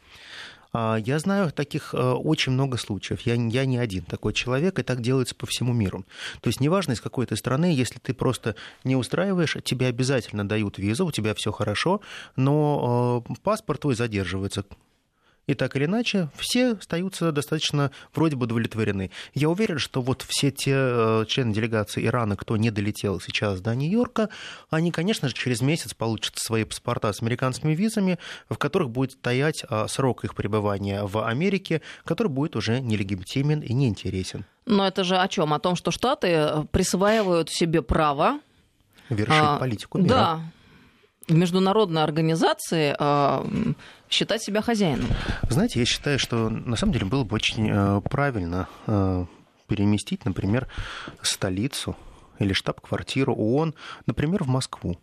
[0.73, 3.21] А, я знаю таких э, очень много случаев.
[3.23, 6.05] Я, я не один такой человек, и так делается по всему миру.
[6.41, 8.55] То есть неважно, из какой ты страны, если ты просто
[8.85, 12.01] не устраиваешь, тебе обязательно дают визу, у тебя все хорошо,
[12.37, 14.65] но э, паспорт твой задерживается
[15.51, 19.11] и так или иначе, все остаются достаточно вроде бы удовлетворены.
[19.35, 23.75] Я уверен, что вот все те э, члены делегации Ирана, кто не долетел сейчас до
[23.75, 24.29] Нью-Йорка,
[24.71, 29.65] они, конечно же, через месяц получат свои паспорта с американскими визами, в которых будет стоять
[29.69, 34.45] а, срок их пребывания в Америке, который будет уже нелегитимен и неинтересен.
[34.67, 35.53] Но это же о чем?
[35.53, 38.39] О том, что Штаты присваивают себе право
[39.09, 40.09] вершить а, политику мира.
[40.09, 40.41] Да,
[41.31, 43.73] в международной организации э,
[44.11, 45.09] считать себя хозяином?
[45.49, 49.25] Знаете, я считаю, что на самом деле было бы очень э, правильно э,
[49.68, 50.68] переместить, например,
[51.23, 51.96] столицу
[52.38, 53.75] или штаб-квартиру ООН,
[54.07, 54.99] например, в Москву.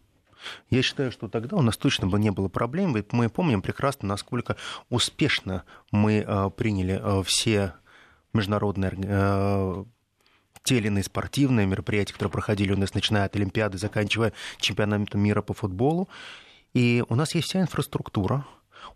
[0.70, 2.94] Я считаю, что тогда у нас точно бы не было проблем.
[2.94, 4.56] Ведь мы помним прекрасно, насколько
[4.90, 7.74] успешно мы э, приняли все
[8.34, 9.86] международные
[10.64, 15.42] те или иные спортивные мероприятия, которые проходили у нас, начиная от Олимпиады, заканчивая чемпионатом мира
[15.42, 16.10] по футболу.
[16.74, 18.46] И у нас есть вся инфраструктура,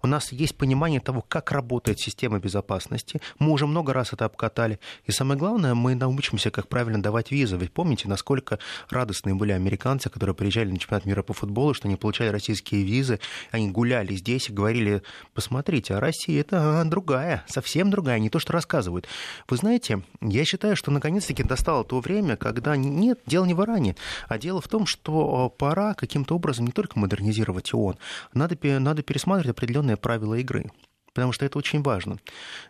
[0.01, 3.21] у нас есть понимание того, как работает система безопасности.
[3.39, 4.79] Мы уже много раз это обкатали.
[5.05, 7.57] И самое главное, мы научимся, как правильно давать визы.
[7.57, 11.95] Ведь помните, насколько радостные были американцы, которые приезжали на чемпионат мира по футболу, что они
[11.95, 13.19] получали российские визы,
[13.51, 18.53] они гуляли здесь и говорили, посмотрите, а Россия это другая, совсем другая, не то, что
[18.53, 19.07] рассказывают.
[19.47, 23.95] Вы знаете, я считаю, что наконец-таки достало то время, когда нет, дело не в Иране,
[24.27, 27.97] а дело в том, что пора каким-то образом не только модернизировать ООН,
[28.33, 30.71] надо, надо пересматривать определенные определенные правила игры
[31.13, 32.19] потому что это очень важно.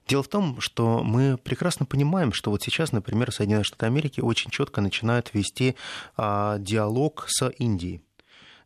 [0.08, 4.50] Дело в том, что мы прекрасно понимаем, что вот сейчас, например, Соединенные Штаты Америки очень
[4.50, 5.76] четко начинают вести
[6.18, 8.02] а, диалог с Индией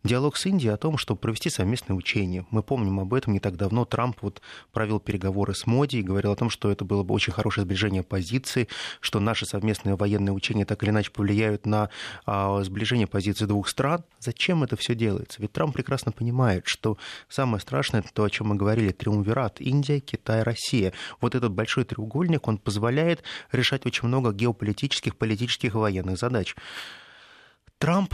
[0.05, 2.45] диалог с Индией о том, чтобы провести совместное учение.
[2.51, 3.85] Мы помним об этом не так давно.
[3.85, 4.41] Трамп вот
[4.71, 8.03] провел переговоры с Моди и говорил о том, что это было бы очень хорошее сближение
[8.03, 11.89] позиций, что наши совместные военные учения так или иначе повлияют на
[12.25, 14.03] а, сближение позиций двух стран.
[14.19, 15.41] Зачем это все делается?
[15.41, 19.99] Ведь Трамп прекрасно понимает, что самое страшное это то, о чем мы говорили, триумвират Индия,
[19.99, 20.93] Китай, Россия.
[21.19, 26.55] Вот этот большой треугольник, он позволяет решать очень много геополитических, политических и военных задач.
[27.77, 28.13] Трамп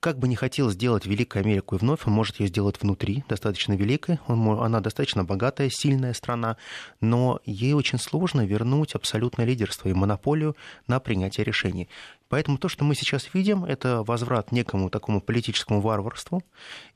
[0.00, 3.72] как бы не хотел сделать Великую Америку и вновь, он может ее сделать внутри, достаточно
[3.74, 4.18] великой.
[4.26, 6.56] Он, она достаточно богатая, сильная страна,
[7.00, 10.56] но ей очень сложно вернуть абсолютное лидерство и монополию
[10.86, 11.88] на принятие решений.
[12.28, 16.42] Поэтому то, что мы сейчас видим, это возврат некому такому политическому варварству.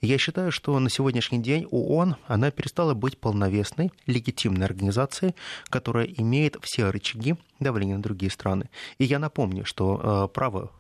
[0.01, 5.35] И я считаю, что на сегодняшний день ООН, она перестала быть полновесной, легитимной организацией,
[5.69, 8.71] которая имеет все рычаги давления на другие страны.
[8.99, 10.73] И я напомню, что э, право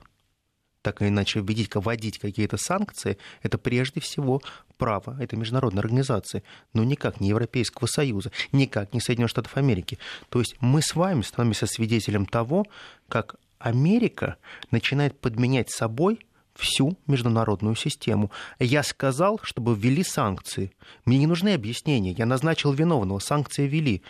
[0.83, 4.41] так или иначе вводить, вводить какие-то санкции, это прежде всего
[4.79, 9.99] право этой международной организации, но никак не Европейского Союза, никак не Соединенных Штатов Америки.
[10.31, 12.67] То есть мы с вами становимся свидетелем того,
[13.09, 14.37] как Америка
[14.71, 16.21] начинает подменять собой
[16.55, 18.31] всю международную систему.
[18.59, 20.73] Я сказал, чтобы ввели санкции.
[21.05, 22.13] Мне не нужны объяснения.
[22.13, 24.03] Я назначил виновного, санкции ввели.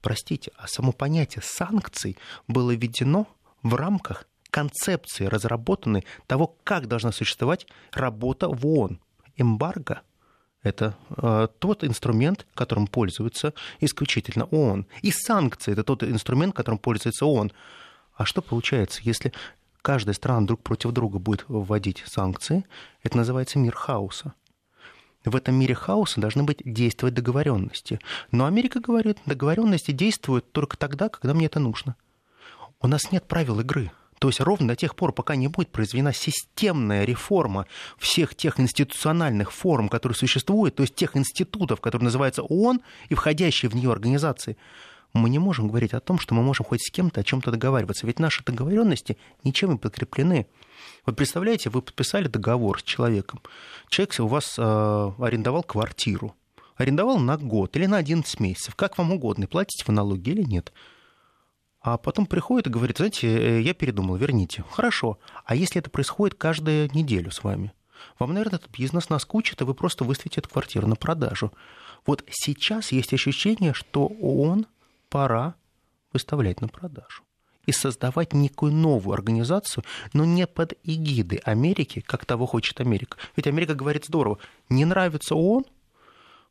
[0.00, 2.16] Простите, а само понятие санкций
[2.48, 3.26] было введено
[3.62, 9.00] в рамках концепции разработаны того, как должна существовать работа в ООН.
[9.36, 10.02] Эмбарго–
[10.62, 14.86] это э, тот инструмент, которым пользуется исключительно ООН.
[15.00, 17.50] И санкции– это тот инструмент, которым пользуется ООН.
[18.14, 19.32] А что получается, если
[19.80, 22.64] каждая страна друг против друга будет вводить санкции?
[23.02, 24.34] Это называется мир хаоса.
[25.24, 28.00] В этом мире хаоса должны быть действовать договоренности.
[28.32, 31.96] Но Америка говорит, договоренности действуют только тогда, когда мне это нужно.
[32.80, 33.90] У нас нет правил игры–
[34.22, 37.66] то есть ровно до тех пор, пока не будет произведена системная реформа
[37.98, 43.68] всех тех институциональных форм, которые существуют, то есть тех институтов, которые называются ООН и входящие
[43.68, 44.56] в нее организации,
[45.12, 48.06] мы не можем говорить о том, что мы можем хоть с кем-то о чем-то договариваться.
[48.06, 50.46] Ведь наши договоренности ничем не подкреплены.
[51.04, 53.40] Вот представляете, вы подписали договор с человеком.
[53.88, 54.62] Человек у вас э,
[55.18, 56.36] арендовал квартиру.
[56.76, 59.48] Арендовал на год или на 11 месяцев, как вам угодно.
[59.48, 60.72] Платите вы налоги или нет
[61.82, 64.64] а потом приходит и говорит, знаете, э, я передумал, верните.
[64.70, 65.18] Хорошо.
[65.44, 67.72] А если это происходит каждую неделю с вами?
[68.18, 71.52] Вам, наверное, этот бизнес наскучит, и вы просто выставите эту квартиру на продажу.
[72.06, 74.66] Вот сейчас есть ощущение, что он
[75.08, 75.54] пора
[76.12, 77.24] выставлять на продажу
[77.66, 83.18] и создавать некую новую организацию, но не под эгидой Америки, как того хочет Америка.
[83.36, 85.64] Ведь Америка говорит здорово, не нравится ООН,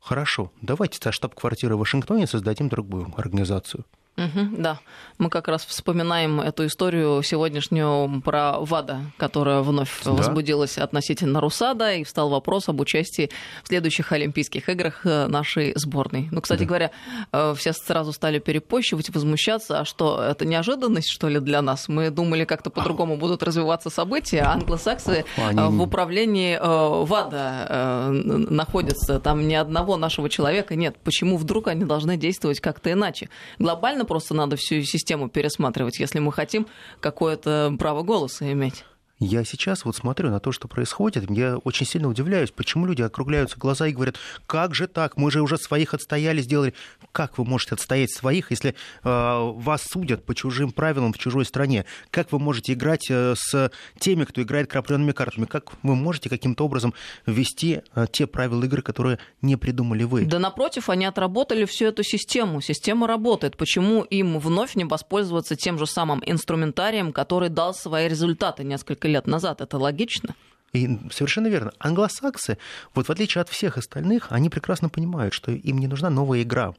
[0.00, 3.84] хорошо, давайте со штаб-квартиры в Вашингтоне создадим другую организацию–
[4.16, 4.78] Угу, да,
[5.16, 10.12] мы как раз вспоминаем эту историю сегодняшнюю про ВАДА, которая вновь да.
[10.12, 13.30] возбудилась относительно Русада, и встал вопрос об участии
[13.62, 16.28] в следующих Олимпийских играх э, нашей сборной.
[16.30, 16.66] Ну, кстати да.
[16.66, 16.90] говоря,
[17.32, 21.88] э, все сразу стали перепощивать, возмущаться, а что, это неожиданность, что ли, для нас?
[21.88, 25.58] Мы думали, как-то по-другому будут развиваться события, а англосаксы э, Они...
[25.58, 30.96] в управлении ВАДА находятся, там ни одного нашего человека нет.
[31.02, 33.30] Почему вдруг они должны действовать как-то иначе?
[33.58, 36.66] Глобально реально просто надо всю систему пересматривать, если мы хотим
[37.00, 38.84] какое-то право голоса иметь.
[39.24, 43.56] Я сейчас вот смотрю на то, что происходит, я очень сильно удивляюсь, почему люди округляются
[43.56, 46.74] глаза и говорят, как же так, мы же уже своих отстояли, сделали.
[47.12, 51.84] Как вы можете отстоять своих, если э, вас судят по чужим правилам в чужой стране?
[52.10, 55.44] Как вы можете играть э, с теми, кто играет крапленными картами?
[55.44, 56.92] Как вы можете каким-то образом
[57.24, 60.24] ввести э, те правила игры, которые не придумали вы?
[60.24, 62.60] Да напротив, они отработали всю эту систему.
[62.60, 63.56] Система работает.
[63.56, 69.26] Почему им вновь не воспользоваться тем же самым инструментарием, который дал свои результаты несколько лет
[69.26, 69.60] назад.
[69.60, 70.34] Это логично?
[70.72, 71.72] И совершенно верно.
[71.78, 72.58] Англосаксы,
[72.94, 76.72] вот в отличие от всех остальных, они прекрасно понимают, что им не нужна новая игра.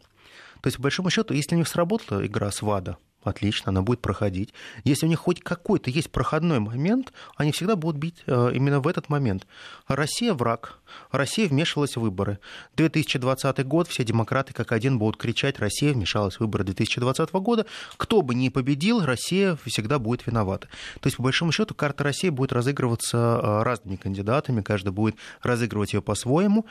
[0.61, 4.01] То есть, по большому счету, если у них сработала игра с ВАДА, Отлично, она будет
[4.01, 4.53] проходить.
[4.83, 8.87] Если у них хоть какой-то есть проходной момент, они всегда будут бить э, именно в
[8.87, 9.47] этот момент.
[9.87, 10.79] Россия враг.
[11.11, 12.39] Россия вмешивалась в выборы.
[12.75, 17.65] 2020 год, все демократы как один будут кричать, Россия вмешалась в выборы 2020 года.
[17.95, 20.67] Кто бы ни победил, Россия всегда будет виновата.
[20.99, 25.93] То есть, по большому счету, карта России будет разыгрываться э, разными кандидатами, каждый будет разыгрывать
[25.93, 26.65] ее по-своему.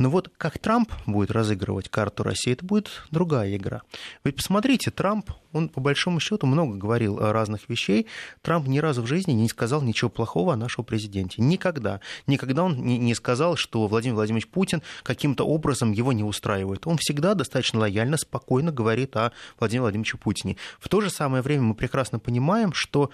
[0.00, 3.82] Но вот как Трамп будет разыгрывать карту России, это будет другая игра.
[4.24, 8.06] Ведь посмотрите, Трамп, он по большому счету много говорил о разных вещей.
[8.40, 11.42] Трамп ни разу в жизни не сказал ничего плохого о нашем президенте.
[11.42, 12.00] Никогда.
[12.26, 16.86] Никогда он не сказал, что Владимир Владимирович Путин каким-то образом его не устраивает.
[16.86, 20.56] Он всегда достаточно лояльно, спокойно говорит о Владимире Владимировиче Путине.
[20.78, 23.10] В то же самое время мы прекрасно понимаем, что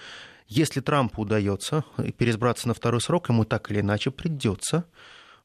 [0.46, 1.82] если Трампу удается
[2.16, 4.84] переизбраться на второй срок, ему так или иначе придется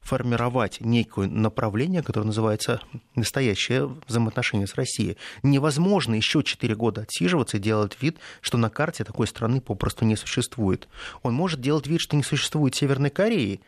[0.02, 2.80] формировать некое направление, которое называется
[3.14, 5.16] настоящее взаимоотношение с Россией.
[5.42, 10.16] Невозможно еще 4 года отсиживаться и делать вид, что на карте такой страны попросту не
[10.16, 10.88] существует.
[11.22, 13.60] Он может делать вид, что не существует Северной Кореи,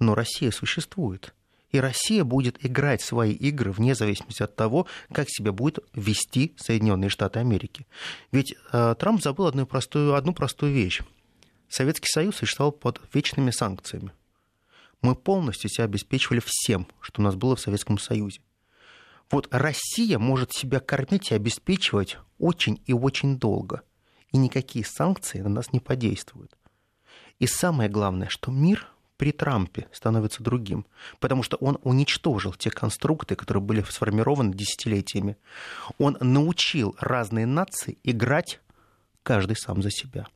[0.00, 1.32] но Россия существует.
[1.70, 7.10] И Россия будет играть свои игры вне зависимости от того, как себя будет вести Соединенные
[7.10, 7.86] Штаты Америки.
[8.32, 11.02] Ведь э, Трамп забыл одну простую, одну простую вещь.
[11.68, 14.12] Советский Союз существовал под вечными санкциями
[15.02, 18.40] мы полностью себя обеспечивали всем, что у нас было в Советском Союзе.
[19.30, 23.82] Вот Россия может себя кормить и обеспечивать очень и очень долго.
[24.32, 26.56] И никакие санкции на нас не подействуют.
[27.38, 30.86] И самое главное, что мир при Трампе становится другим,
[31.18, 35.36] потому что он уничтожил те конструкты, которые были сформированы десятилетиями.
[35.98, 38.60] Он научил разные нации играть
[39.22, 40.26] каждый сам за себя.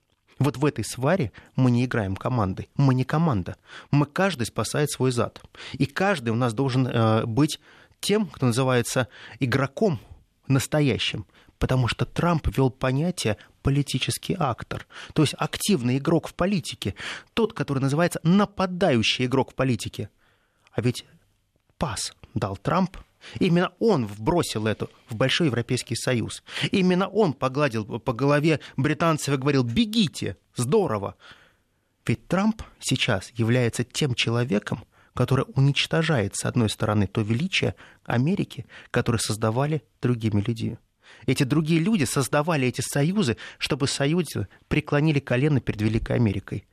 [0.42, 2.68] Вот в этой сваре мы не играем командой.
[2.76, 3.56] Мы не команда.
[3.90, 5.40] Мы каждый спасает свой зад.
[5.72, 7.60] И каждый у нас должен э, быть
[8.00, 10.00] тем, кто называется игроком
[10.48, 11.26] настоящим.
[11.58, 16.96] Потому что Трамп ввел понятие политический актор, то есть активный игрок в политике,
[17.34, 20.10] тот, который называется нападающий игрок в политике.
[20.72, 21.04] А ведь
[21.78, 22.96] пас дал Трамп
[23.38, 26.42] Именно он вбросил это в Большой Европейский Союз.
[26.70, 31.16] Именно он погладил по голове британцев и говорил «бегите, здорово».
[32.04, 39.18] Ведь Трамп сейчас является тем человеком, который уничтожает, с одной стороны, то величие Америки, которое
[39.18, 40.78] создавали другими людьми.
[41.26, 46.66] Эти другие люди создавали эти союзы, чтобы союзы преклонили колено перед Великой Америкой.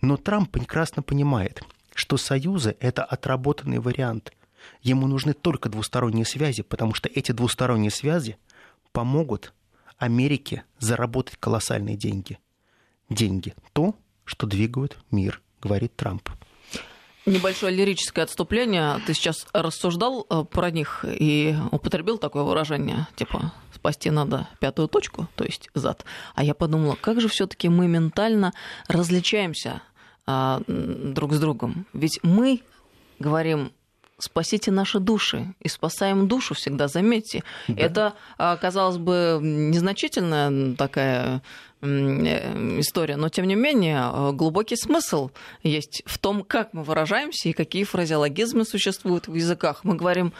[0.00, 1.62] Но Трамп прекрасно понимает,
[1.94, 4.32] что союзы– это отработанный вариант–
[4.82, 8.36] Ему нужны только двусторонние связи, потому что эти двусторонние связи
[8.92, 9.52] помогут
[9.98, 12.38] Америке заработать колоссальные деньги.
[13.08, 16.28] Деньги– то, что двигают мир, говорит Трамп.
[17.24, 19.00] Небольшое лирическое отступление.
[19.04, 25.28] Ты сейчас рассуждал э, про них и употребил такое выражение, типа спасти надо пятую точку,
[25.34, 26.04] то есть зад.
[26.34, 28.52] А я подумала, как же все-таки мы ментально
[28.86, 29.82] различаемся
[30.26, 31.86] а, друг с другом.
[31.92, 32.62] Ведь мы
[33.18, 33.72] говорим
[34.18, 35.54] спасите наши души.
[35.60, 37.42] И спасаем душу всегда, заметьте.
[37.68, 37.82] Да.
[37.82, 41.42] Это, а, казалось бы, незначительная такая
[41.82, 41.86] э,
[42.80, 45.30] история, но тем не менее а, глубокий смысл
[45.62, 49.80] есть в том, как мы выражаемся и какие фразеологизмы существуют в языках.
[49.84, 50.32] Мы говорим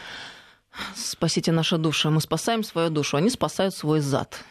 [0.95, 4.43] «спасите наши души», мы спасаем свою душу, они спасают свой зад.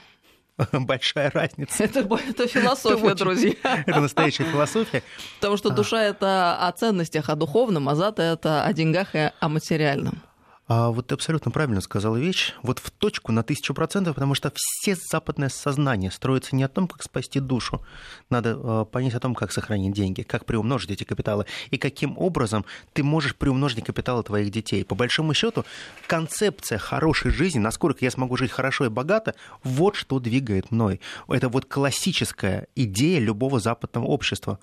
[0.72, 1.84] большая разница.
[1.84, 3.54] Это, это философия, это друзья.
[3.86, 5.02] Это настоящая философия.
[5.36, 9.48] Потому что душа— это о ценностях, о духовном, а зад— это о деньгах и о
[9.48, 10.22] материальном.
[10.68, 12.54] А вот ты абсолютно правильно сказала вещь.
[12.62, 16.88] Вот в точку на тысячу процентов, потому что все западное сознание строится не о том,
[16.88, 17.82] как спасти душу.
[18.30, 22.64] Надо э, понять о том, как сохранить деньги, как приумножить эти капиталы и каким образом
[22.94, 24.84] ты можешь приумножить капиталы твоих детей.
[24.84, 25.64] По большому счету,
[26.08, 31.00] концепция хорошей жизни, насколько я смогу жить хорошо и богато, вот что двигает мной.
[31.28, 34.58] Это вот классическая идея любого западного общества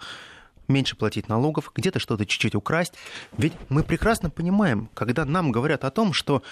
[0.73, 2.93] меньше платить налогов, где-то что-то чуть-чуть украсть.
[3.37, 6.43] Ведь мы прекрасно понимаем, когда нам говорят о том, что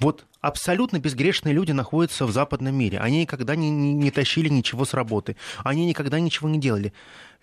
[0.00, 4.84] вот абсолютно безгрешные люди находятся в западном мире, они никогда не, не, не тащили ничего
[4.84, 6.92] с работы, они никогда ничего не делали.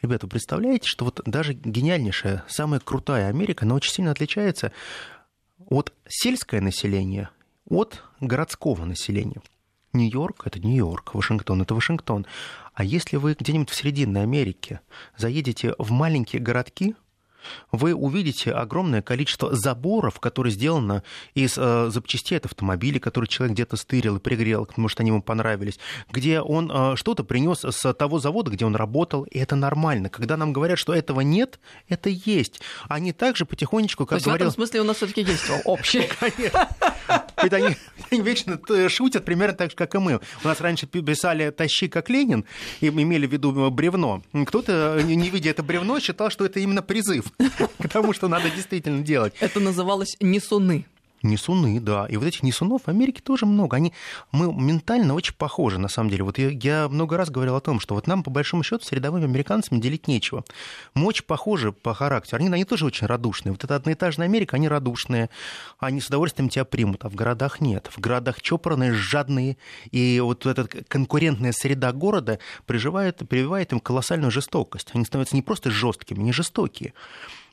[0.01, 4.71] Ребята, представляете, что вот даже гениальнейшая, самая крутая Америка, она очень сильно отличается
[5.69, 7.29] от сельское население
[7.69, 9.41] от городского населения.
[9.93, 12.25] Нью-Йорк— это Нью-Йорк, Вашингтон— это Вашингтон.
[12.75, 14.81] А если вы где-нибудь в Срединной Америке
[15.17, 16.95] заедете в маленькие городки,
[17.71, 21.03] вы увидите огромное количество заборов, которые сделаны
[21.33, 25.21] из э, запчастей от автомобиля, которые человек где-то стырил и пригрел, потому что они ему
[25.21, 25.79] понравились,
[26.11, 30.09] где он э, что-то принес с того завода, где он работал, и это нормально.
[30.09, 32.61] Когда нам говорят, что этого нет, это есть.
[32.87, 34.47] Они также потихонечку, как То есть говорил...
[34.47, 36.09] в этом смысле у нас все-таки есть общее.
[36.19, 36.67] Конечно.
[37.41, 37.75] Ведь они,
[38.11, 40.19] вечно шутят примерно так же, как и мы.
[40.43, 42.45] У нас раньше писали «тащи, как Ленин»,
[42.81, 44.23] и имели в виду бревно.
[44.45, 47.25] Кто-то, не видя это бревно, считал, что это именно призыв
[47.79, 49.33] к тому, что надо действительно делать.
[49.39, 50.85] Это называлось «несуны».
[51.25, 52.05] Несуны, да.
[52.07, 53.77] И вот этих несунов в Америке тоже много.
[53.77, 53.93] Они,
[54.31, 56.23] мы ментально очень похожи, на самом деле.
[56.23, 58.91] Вот я, я много раз говорил о том, что вот нам, по большому счету, с
[58.91, 60.43] рядовыми американцами делить нечего.
[60.93, 62.41] Мы очень похожи по характеру.
[62.41, 63.53] Они, они тоже очень радушные.
[63.53, 65.29] Вот эта одноэтажная Америка, они радушные.
[65.79, 67.89] Они с удовольствием тебя примут, а в городах нет.
[67.91, 69.57] В городах чопорные, жадные.
[69.91, 74.91] И вот эта конкурентная среда города приживает, прививает им колоссальную жестокость.
[74.93, 76.93] Они становятся не просто жесткими, не жестокие.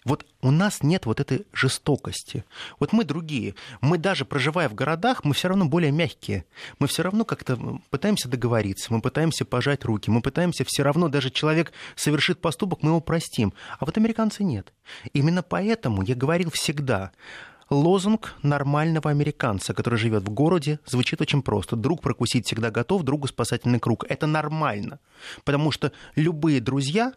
[0.05, 2.45] Вот у нас нет вот этой жестокости.
[2.81, 3.55] Вот мы другие.
[3.81, 6.45] Мы даже проживая в городах, мы все равно более мягкие.
[6.81, 11.31] Мы все равно как-то пытаемся договориться, мы пытаемся пожать руки, мы пытаемся все равно, даже
[11.31, 13.53] человек совершит поступок, мы его простим.
[13.79, 14.73] А вот американцы нет.
[15.13, 17.13] Именно поэтому я говорил всегда,
[17.73, 21.75] Лозунг нормального американца, который живет в городе, звучит очень просто.
[21.75, 24.05] Друг прокусить всегда готов, другу спасательный круг.
[24.09, 24.99] Это нормально.
[25.45, 27.15] Потому что любые друзья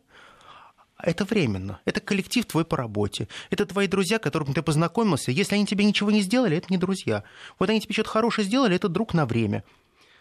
[1.03, 1.79] это временно.
[1.85, 3.27] Это коллектив твой по работе.
[3.49, 5.31] Это твои друзья, которым ты познакомился.
[5.31, 7.23] Если они тебе ничего не сделали, это не друзья.
[7.59, 9.63] Вот они тебе что-то хорошее сделали, это друг на время.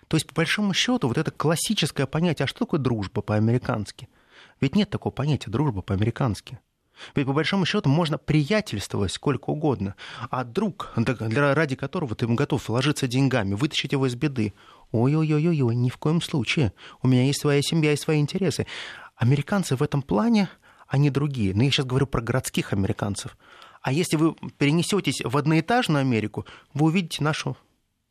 [0.08, 4.08] То есть, по большому счету, вот это классическое понятие, а что такое дружба по-американски?
[4.60, 6.58] Ведь нет такого понятия дружба по-американски.
[7.14, 9.96] Ведь по большому счету можно приятельствовать сколько угодно,
[10.30, 14.54] а друг, для, ради которого ты готов вложиться деньгами, вытащить его из беды,
[14.92, 16.72] ой-ой-ой-ой, ни в коем случае.
[17.02, 18.66] У меня есть своя семья и свои интересы.
[19.16, 20.48] Американцы в этом плане,
[20.94, 21.54] они другие.
[21.54, 23.36] Но я сейчас говорю про городских американцев.
[23.82, 27.56] А если вы перенесетесь в одноэтажную Америку, вы увидите нашу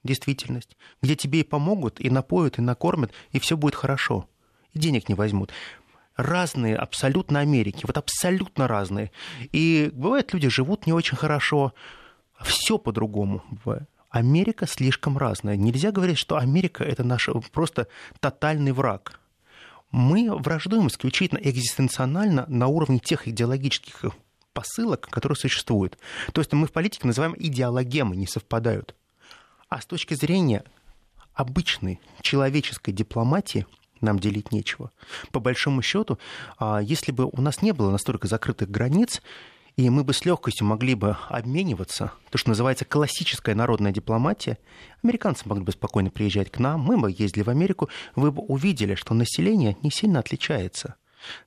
[0.03, 4.27] действительность, где тебе и помогут, и напоят, и накормят, и все будет хорошо.
[4.73, 5.53] И денег не возьмут.
[6.17, 9.11] Разные абсолютно Америки, вот абсолютно разные.
[9.53, 11.73] И бывает, люди живут не очень хорошо,
[12.41, 13.43] все по-другому.
[14.09, 15.55] Америка слишком разная.
[15.55, 17.87] Нельзя говорить, что Америка это наш просто
[18.19, 19.21] тотальный враг
[19.93, 24.11] мы враждуем исключительно экзистенционально на уровне тех идеологических
[24.51, 25.97] посылок, которые существуют.
[26.33, 28.95] То есть мы в политике называем идеологемы, не совпадают.
[29.69, 30.63] А с точки зрения
[31.35, 33.67] обычной человеческой дипломатии
[34.01, 34.91] нам делить нечего.
[35.31, 36.17] По большому счету,
[36.57, 39.21] а, если бы у нас не было настолько закрытых границ,
[39.75, 44.59] и мы бы с легкостью могли бы обмениваться, то, что называется классическая народная дипломатия.
[45.03, 48.95] Американцы могли бы спокойно приезжать к нам, мы бы ездили в Америку, вы бы увидели,
[48.95, 50.95] что население не сильно отличается.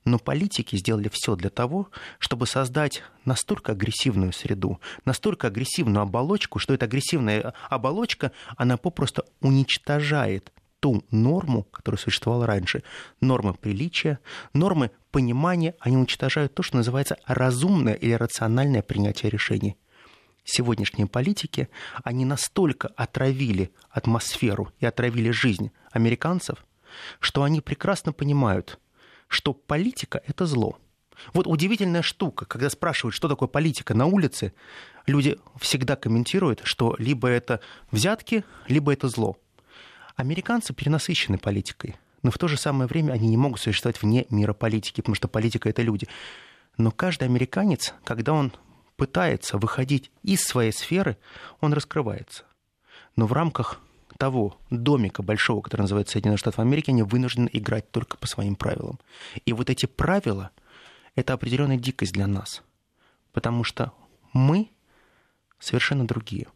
[0.05, 6.73] Но политики сделали все для того, чтобы создать настолько агрессивную среду, настолько агрессивную оболочку, что
[6.73, 10.51] эта агрессивная оболочка, она попросту уничтожает
[10.87, 12.81] ту норму, которая существовала раньше.
[13.19, 14.19] Нормы приличия,
[14.53, 19.75] нормы понимания, они уничтожают то, что называется разумное или рациональное принятие решений.
[20.45, 21.67] Сегодняшние политики,
[22.05, 26.65] они настолько отравили атмосферу и отравили жизнь американцев,
[27.19, 28.79] что они прекрасно понимают,
[29.27, 30.77] что политика– это зло.
[31.33, 34.53] Вот удивительная штука, когда спрашивают, что такое политика на улице,
[35.05, 37.59] люди всегда комментируют, что либо это
[37.91, 39.35] взятки, либо это зло.
[40.17, 44.53] Американцы перенасыщены политикой, но в то же самое время они не могут существовать вне мира
[44.53, 46.07] политики, потому что политика— это люди.
[46.75, 48.51] Но каждый американец, когда он
[48.95, 51.17] пытается выходить из своей сферы,
[51.61, 52.45] он раскрывается.
[53.15, 53.79] Но в рамках
[54.17, 58.99] того домика большого, который называется Соединенные Штаты Америки, они вынуждены играть только по своим правилам.
[59.45, 60.49] И вот эти правила—
[61.15, 62.63] это определенная дикость для нас,
[63.33, 63.93] потому что
[64.33, 64.71] мы
[65.59, 66.47] совершенно другие.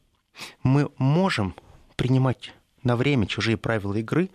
[0.64, 1.54] Мы можем
[1.96, 2.54] принимать
[2.84, 4.30] на время чужие правила игры,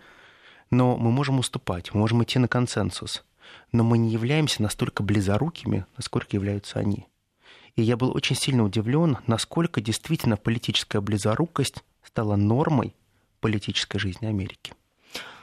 [0.69, 3.23] но мы можем уступать, мы можем идти на консенсус.
[3.71, 7.07] Но мы не являемся настолько близорукими, насколько являются они.
[7.75, 12.95] И я был очень сильно удивлен, насколько действительно политическая близорукость стала нормой
[13.39, 14.73] политической жизни Америки.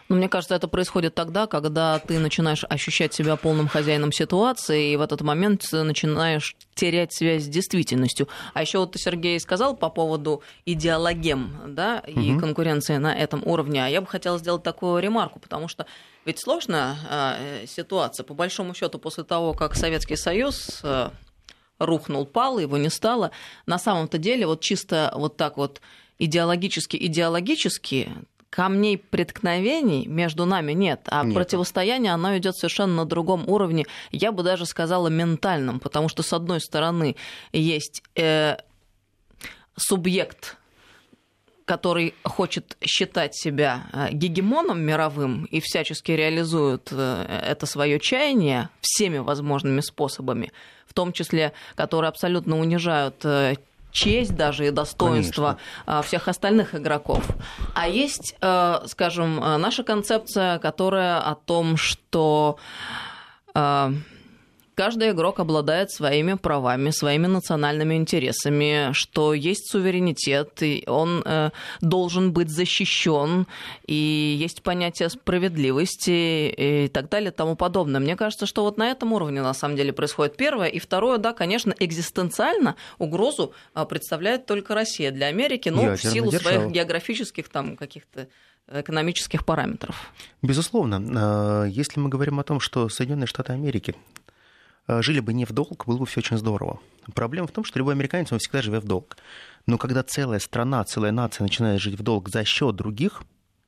[0.08, 4.96] Но мне кажется, это происходит тогда, когда ты начинаешь ощущать себя полным хозяином ситуации, и
[4.96, 8.28] в этот момент начинаешь терять связь с действительностью.
[8.52, 12.40] А еще вот ты, Сергей, сказал по поводу идеологем да, и угу.
[12.40, 13.84] конкуренции на этом уровне.
[13.84, 15.86] А я бы хотела сделать такую ремарку, потому что
[16.24, 18.24] ведь сложная э, ситуация.
[18.24, 21.10] По большому счету, после того, как Советский Союз э,
[21.78, 23.30] рухнул, пал, его не стало,
[23.66, 25.80] на самом-то деле вот чисто вот так вот
[26.18, 28.08] идеологически-идеологически
[28.54, 31.34] камней преткновений между нами нет, а нет.
[31.34, 36.32] противостояние, оно идет совершенно на другом уровне, я бы даже сказала ментальном, потому что, с
[36.32, 37.16] одной стороны,
[37.52, 38.56] есть э,
[39.76, 40.56] субъект
[41.64, 49.16] который хочет считать себя э, гегемоном мировым и всячески реализует э, это свое чаяние всеми
[49.16, 50.52] возможными способами,
[50.86, 53.56] в том числе, которые абсолютно унижают э,
[53.94, 56.02] честь даже и достоинство Конечно.
[56.02, 57.24] всех остальных игроков.
[57.74, 62.58] А есть, э, скажем, наша концепция, которая о том, что
[63.54, 63.92] э,
[64.74, 71.50] каждый игрок обладает своими правами, своими национальными интересами, что есть суверенитет, и он э,
[71.80, 73.46] должен быть защищен,
[73.86, 78.00] и есть понятие справедливости и так далее и тому подобное.
[78.00, 80.68] Мне кажется, что вот на этом уровне на самом деле происходит первое.
[80.68, 86.02] И второе, да, конечно, экзистенциально угрозу э, представляет только Россия для Америки, но ну, в
[86.02, 86.54] силу держава.
[86.54, 88.28] своих географических там каких-то
[88.72, 90.10] экономических параметров.
[90.42, 91.64] Безусловно.
[91.66, 93.94] Э, если мы говорим о том, что Соединенные Штаты Америки
[94.88, 96.80] жили бы не в долг, было бы все очень здорово.
[97.14, 99.16] Проблема в том, что любой американец, он всегда живет в долг.
[99.66, 103.22] Но когда целая страна, целая нация начинает жить в долг за счет других,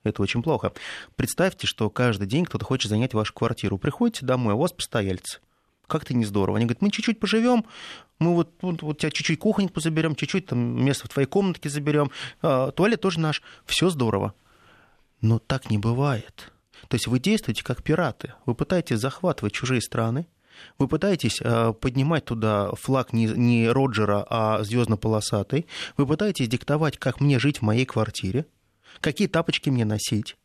[0.05, 0.73] это очень плохо.
[1.17, 3.79] Представьте, что каждый день кто-то хочет занять вашу квартиру.
[3.79, 5.41] Приходите домой, а у вас постояльцы.
[5.87, 6.57] Как-то не здорово.
[6.57, 7.64] Они говорят, мы чуть-чуть поживем,
[8.19, 12.11] мы вот, вот, вот тебя чуть-чуть кухоньку заберем, чуть-чуть там место в твоей комнатке заберем,
[12.43, 14.35] а, туалет тоже наш, все здорово.
[15.21, 16.53] Но так не бывает.
[16.89, 18.35] То есть вы действуете как пираты.
[18.47, 20.27] Вы пытаетесь захватывать чужие страны,
[20.79, 25.67] вы пытаетесь э, поднимать туда флаг не, не Роджера, а звездно-полосатый.
[25.97, 28.47] Вы пытаетесь диктовать, как мне жить в моей квартире,
[29.01, 30.37] какие тапочки мне носить,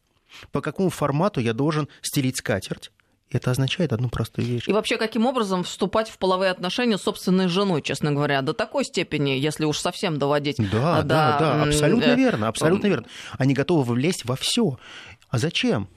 [0.52, 2.92] по какому формату я должен стелить скатерть.
[3.32, 4.68] Это означает одну простую вещь.
[4.68, 8.84] И вообще, каким образом вступать в половые отношения с собственной женой, честно говоря, до такой
[8.84, 10.58] степени, если уж совсем доводить.
[10.58, 11.08] Да, до...
[11.08, 13.08] да, да, абсолютно верно, абсолютно верно.
[13.38, 14.78] Они готовы влезть во все.
[15.30, 15.88] А зачем?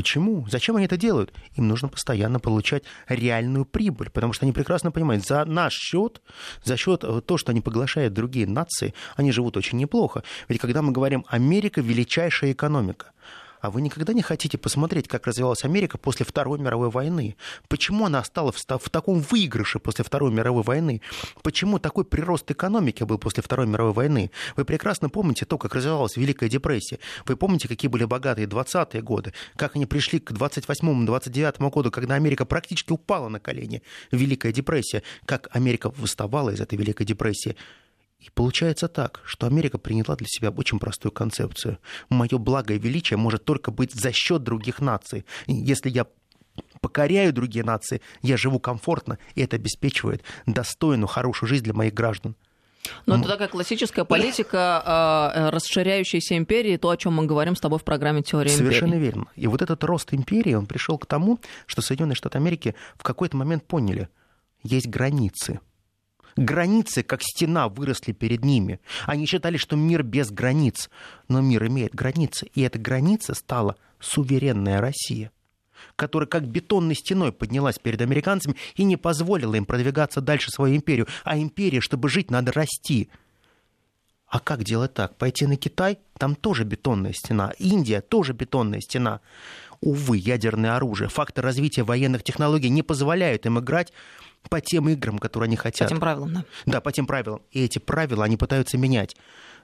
[0.00, 0.46] Почему?
[0.48, 1.30] Зачем они это делают?
[1.56, 6.22] Им нужно постоянно получать реальную прибыль, потому что они прекрасно понимают, за наш счет,
[6.64, 10.22] за счет э, того, что они поглощают другие нации, они живут очень неплохо.
[10.48, 13.12] Ведь когда мы говорим Америка величайшая экономика,
[13.60, 17.36] а вы никогда не хотите посмотреть, как развивалась Америка после Второй мировой войны?
[17.68, 21.02] Почему она стала в, таком выигрыше после Второй мировой войны?
[21.42, 24.30] Почему такой прирост экономики был после Второй мировой войны?
[24.56, 26.98] Вы прекрасно помните то, как развивалась Великая депрессия.
[27.26, 32.44] Вы помните, какие были богатые 20-е годы, как они пришли к 28-29 году, когда Америка
[32.44, 33.82] практически упала на колени.
[34.10, 35.02] Великая депрессия.
[35.26, 37.56] Как Америка выставала из этой Великой депрессии.
[38.20, 41.78] И получается так, что Америка приняла для себя очень простую концепцию.
[42.10, 45.24] Мое благо и величие может только быть за счет других наций.
[45.46, 46.06] Если я
[46.82, 52.36] покоряю другие нации, я живу комфортно, и это обеспечивает достойную, хорошую жизнь для моих граждан.
[53.06, 57.78] Но это такая классическая политика э, расширяющейся империи, то, о чем мы говорим с тобой
[57.78, 58.68] в программе «Теория империи».
[58.68, 59.26] Совершенно верно.
[59.36, 63.36] И вот этот рост империи, он пришел к тому, что Соединенные Штаты Америки в какой-то
[63.36, 64.08] момент поняли,
[64.62, 65.60] есть границы–
[66.36, 68.80] Границы, как стена, выросли перед ними.
[69.06, 70.90] Они считали, что мир без границ.
[71.28, 72.50] Но мир имеет границы.
[72.54, 75.30] И эта граница стала суверенная Россия
[75.96, 81.06] которая как бетонной стеной поднялась перед американцами и не позволила им продвигаться дальше свою империю.
[81.24, 83.08] А империя, чтобы жить, надо расти.
[84.26, 85.16] А как делать так?
[85.16, 85.98] Пойти на Китай?
[86.16, 87.52] Там тоже бетонная стена.
[87.58, 89.20] Индия тоже бетонная стена.
[89.80, 93.92] Увы, ядерное оружие, фактор развития военных технологий не позволяют им играть
[94.48, 95.88] по тем играм, которые они хотят.
[95.88, 96.44] По тем правилам, да.
[96.66, 97.42] Да, по тем правилам.
[97.50, 99.16] И эти правила они пытаются менять.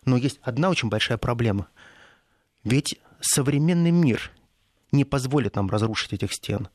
[0.04, 1.68] Но есть одна очень большая проблема.
[2.64, 4.30] Ведь современный мир
[4.92, 6.68] не позволит нам разрушить этих стен.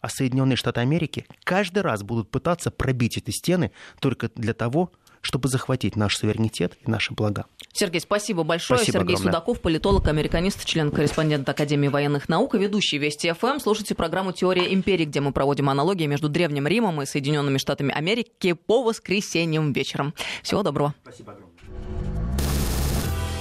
[0.00, 5.48] А Соединенные Штаты Америки каждый раз будут пытаться пробить эти стены только для того, чтобы
[5.48, 7.46] захватить наш суверенитет и наши блага.
[7.76, 8.78] Сергей, спасибо большое.
[8.78, 9.32] Спасибо Сергей огромное.
[9.32, 13.58] Судаков, политолог, американист, член-корреспондент Академии военных наук и ведущий Вести ФМ.
[13.60, 18.54] Слушайте программу «Теория империи», где мы проводим аналогии между Древним Римом и Соединенными Штатами Америки
[18.54, 20.14] по воскресеньям вечером.
[20.42, 20.94] Всего доброго.
[21.02, 21.56] Спасибо огромное.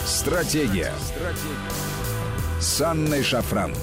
[0.06, 0.92] Стратегия.
[1.00, 2.60] Стратегия.
[2.60, 3.74] С Анной Шафран.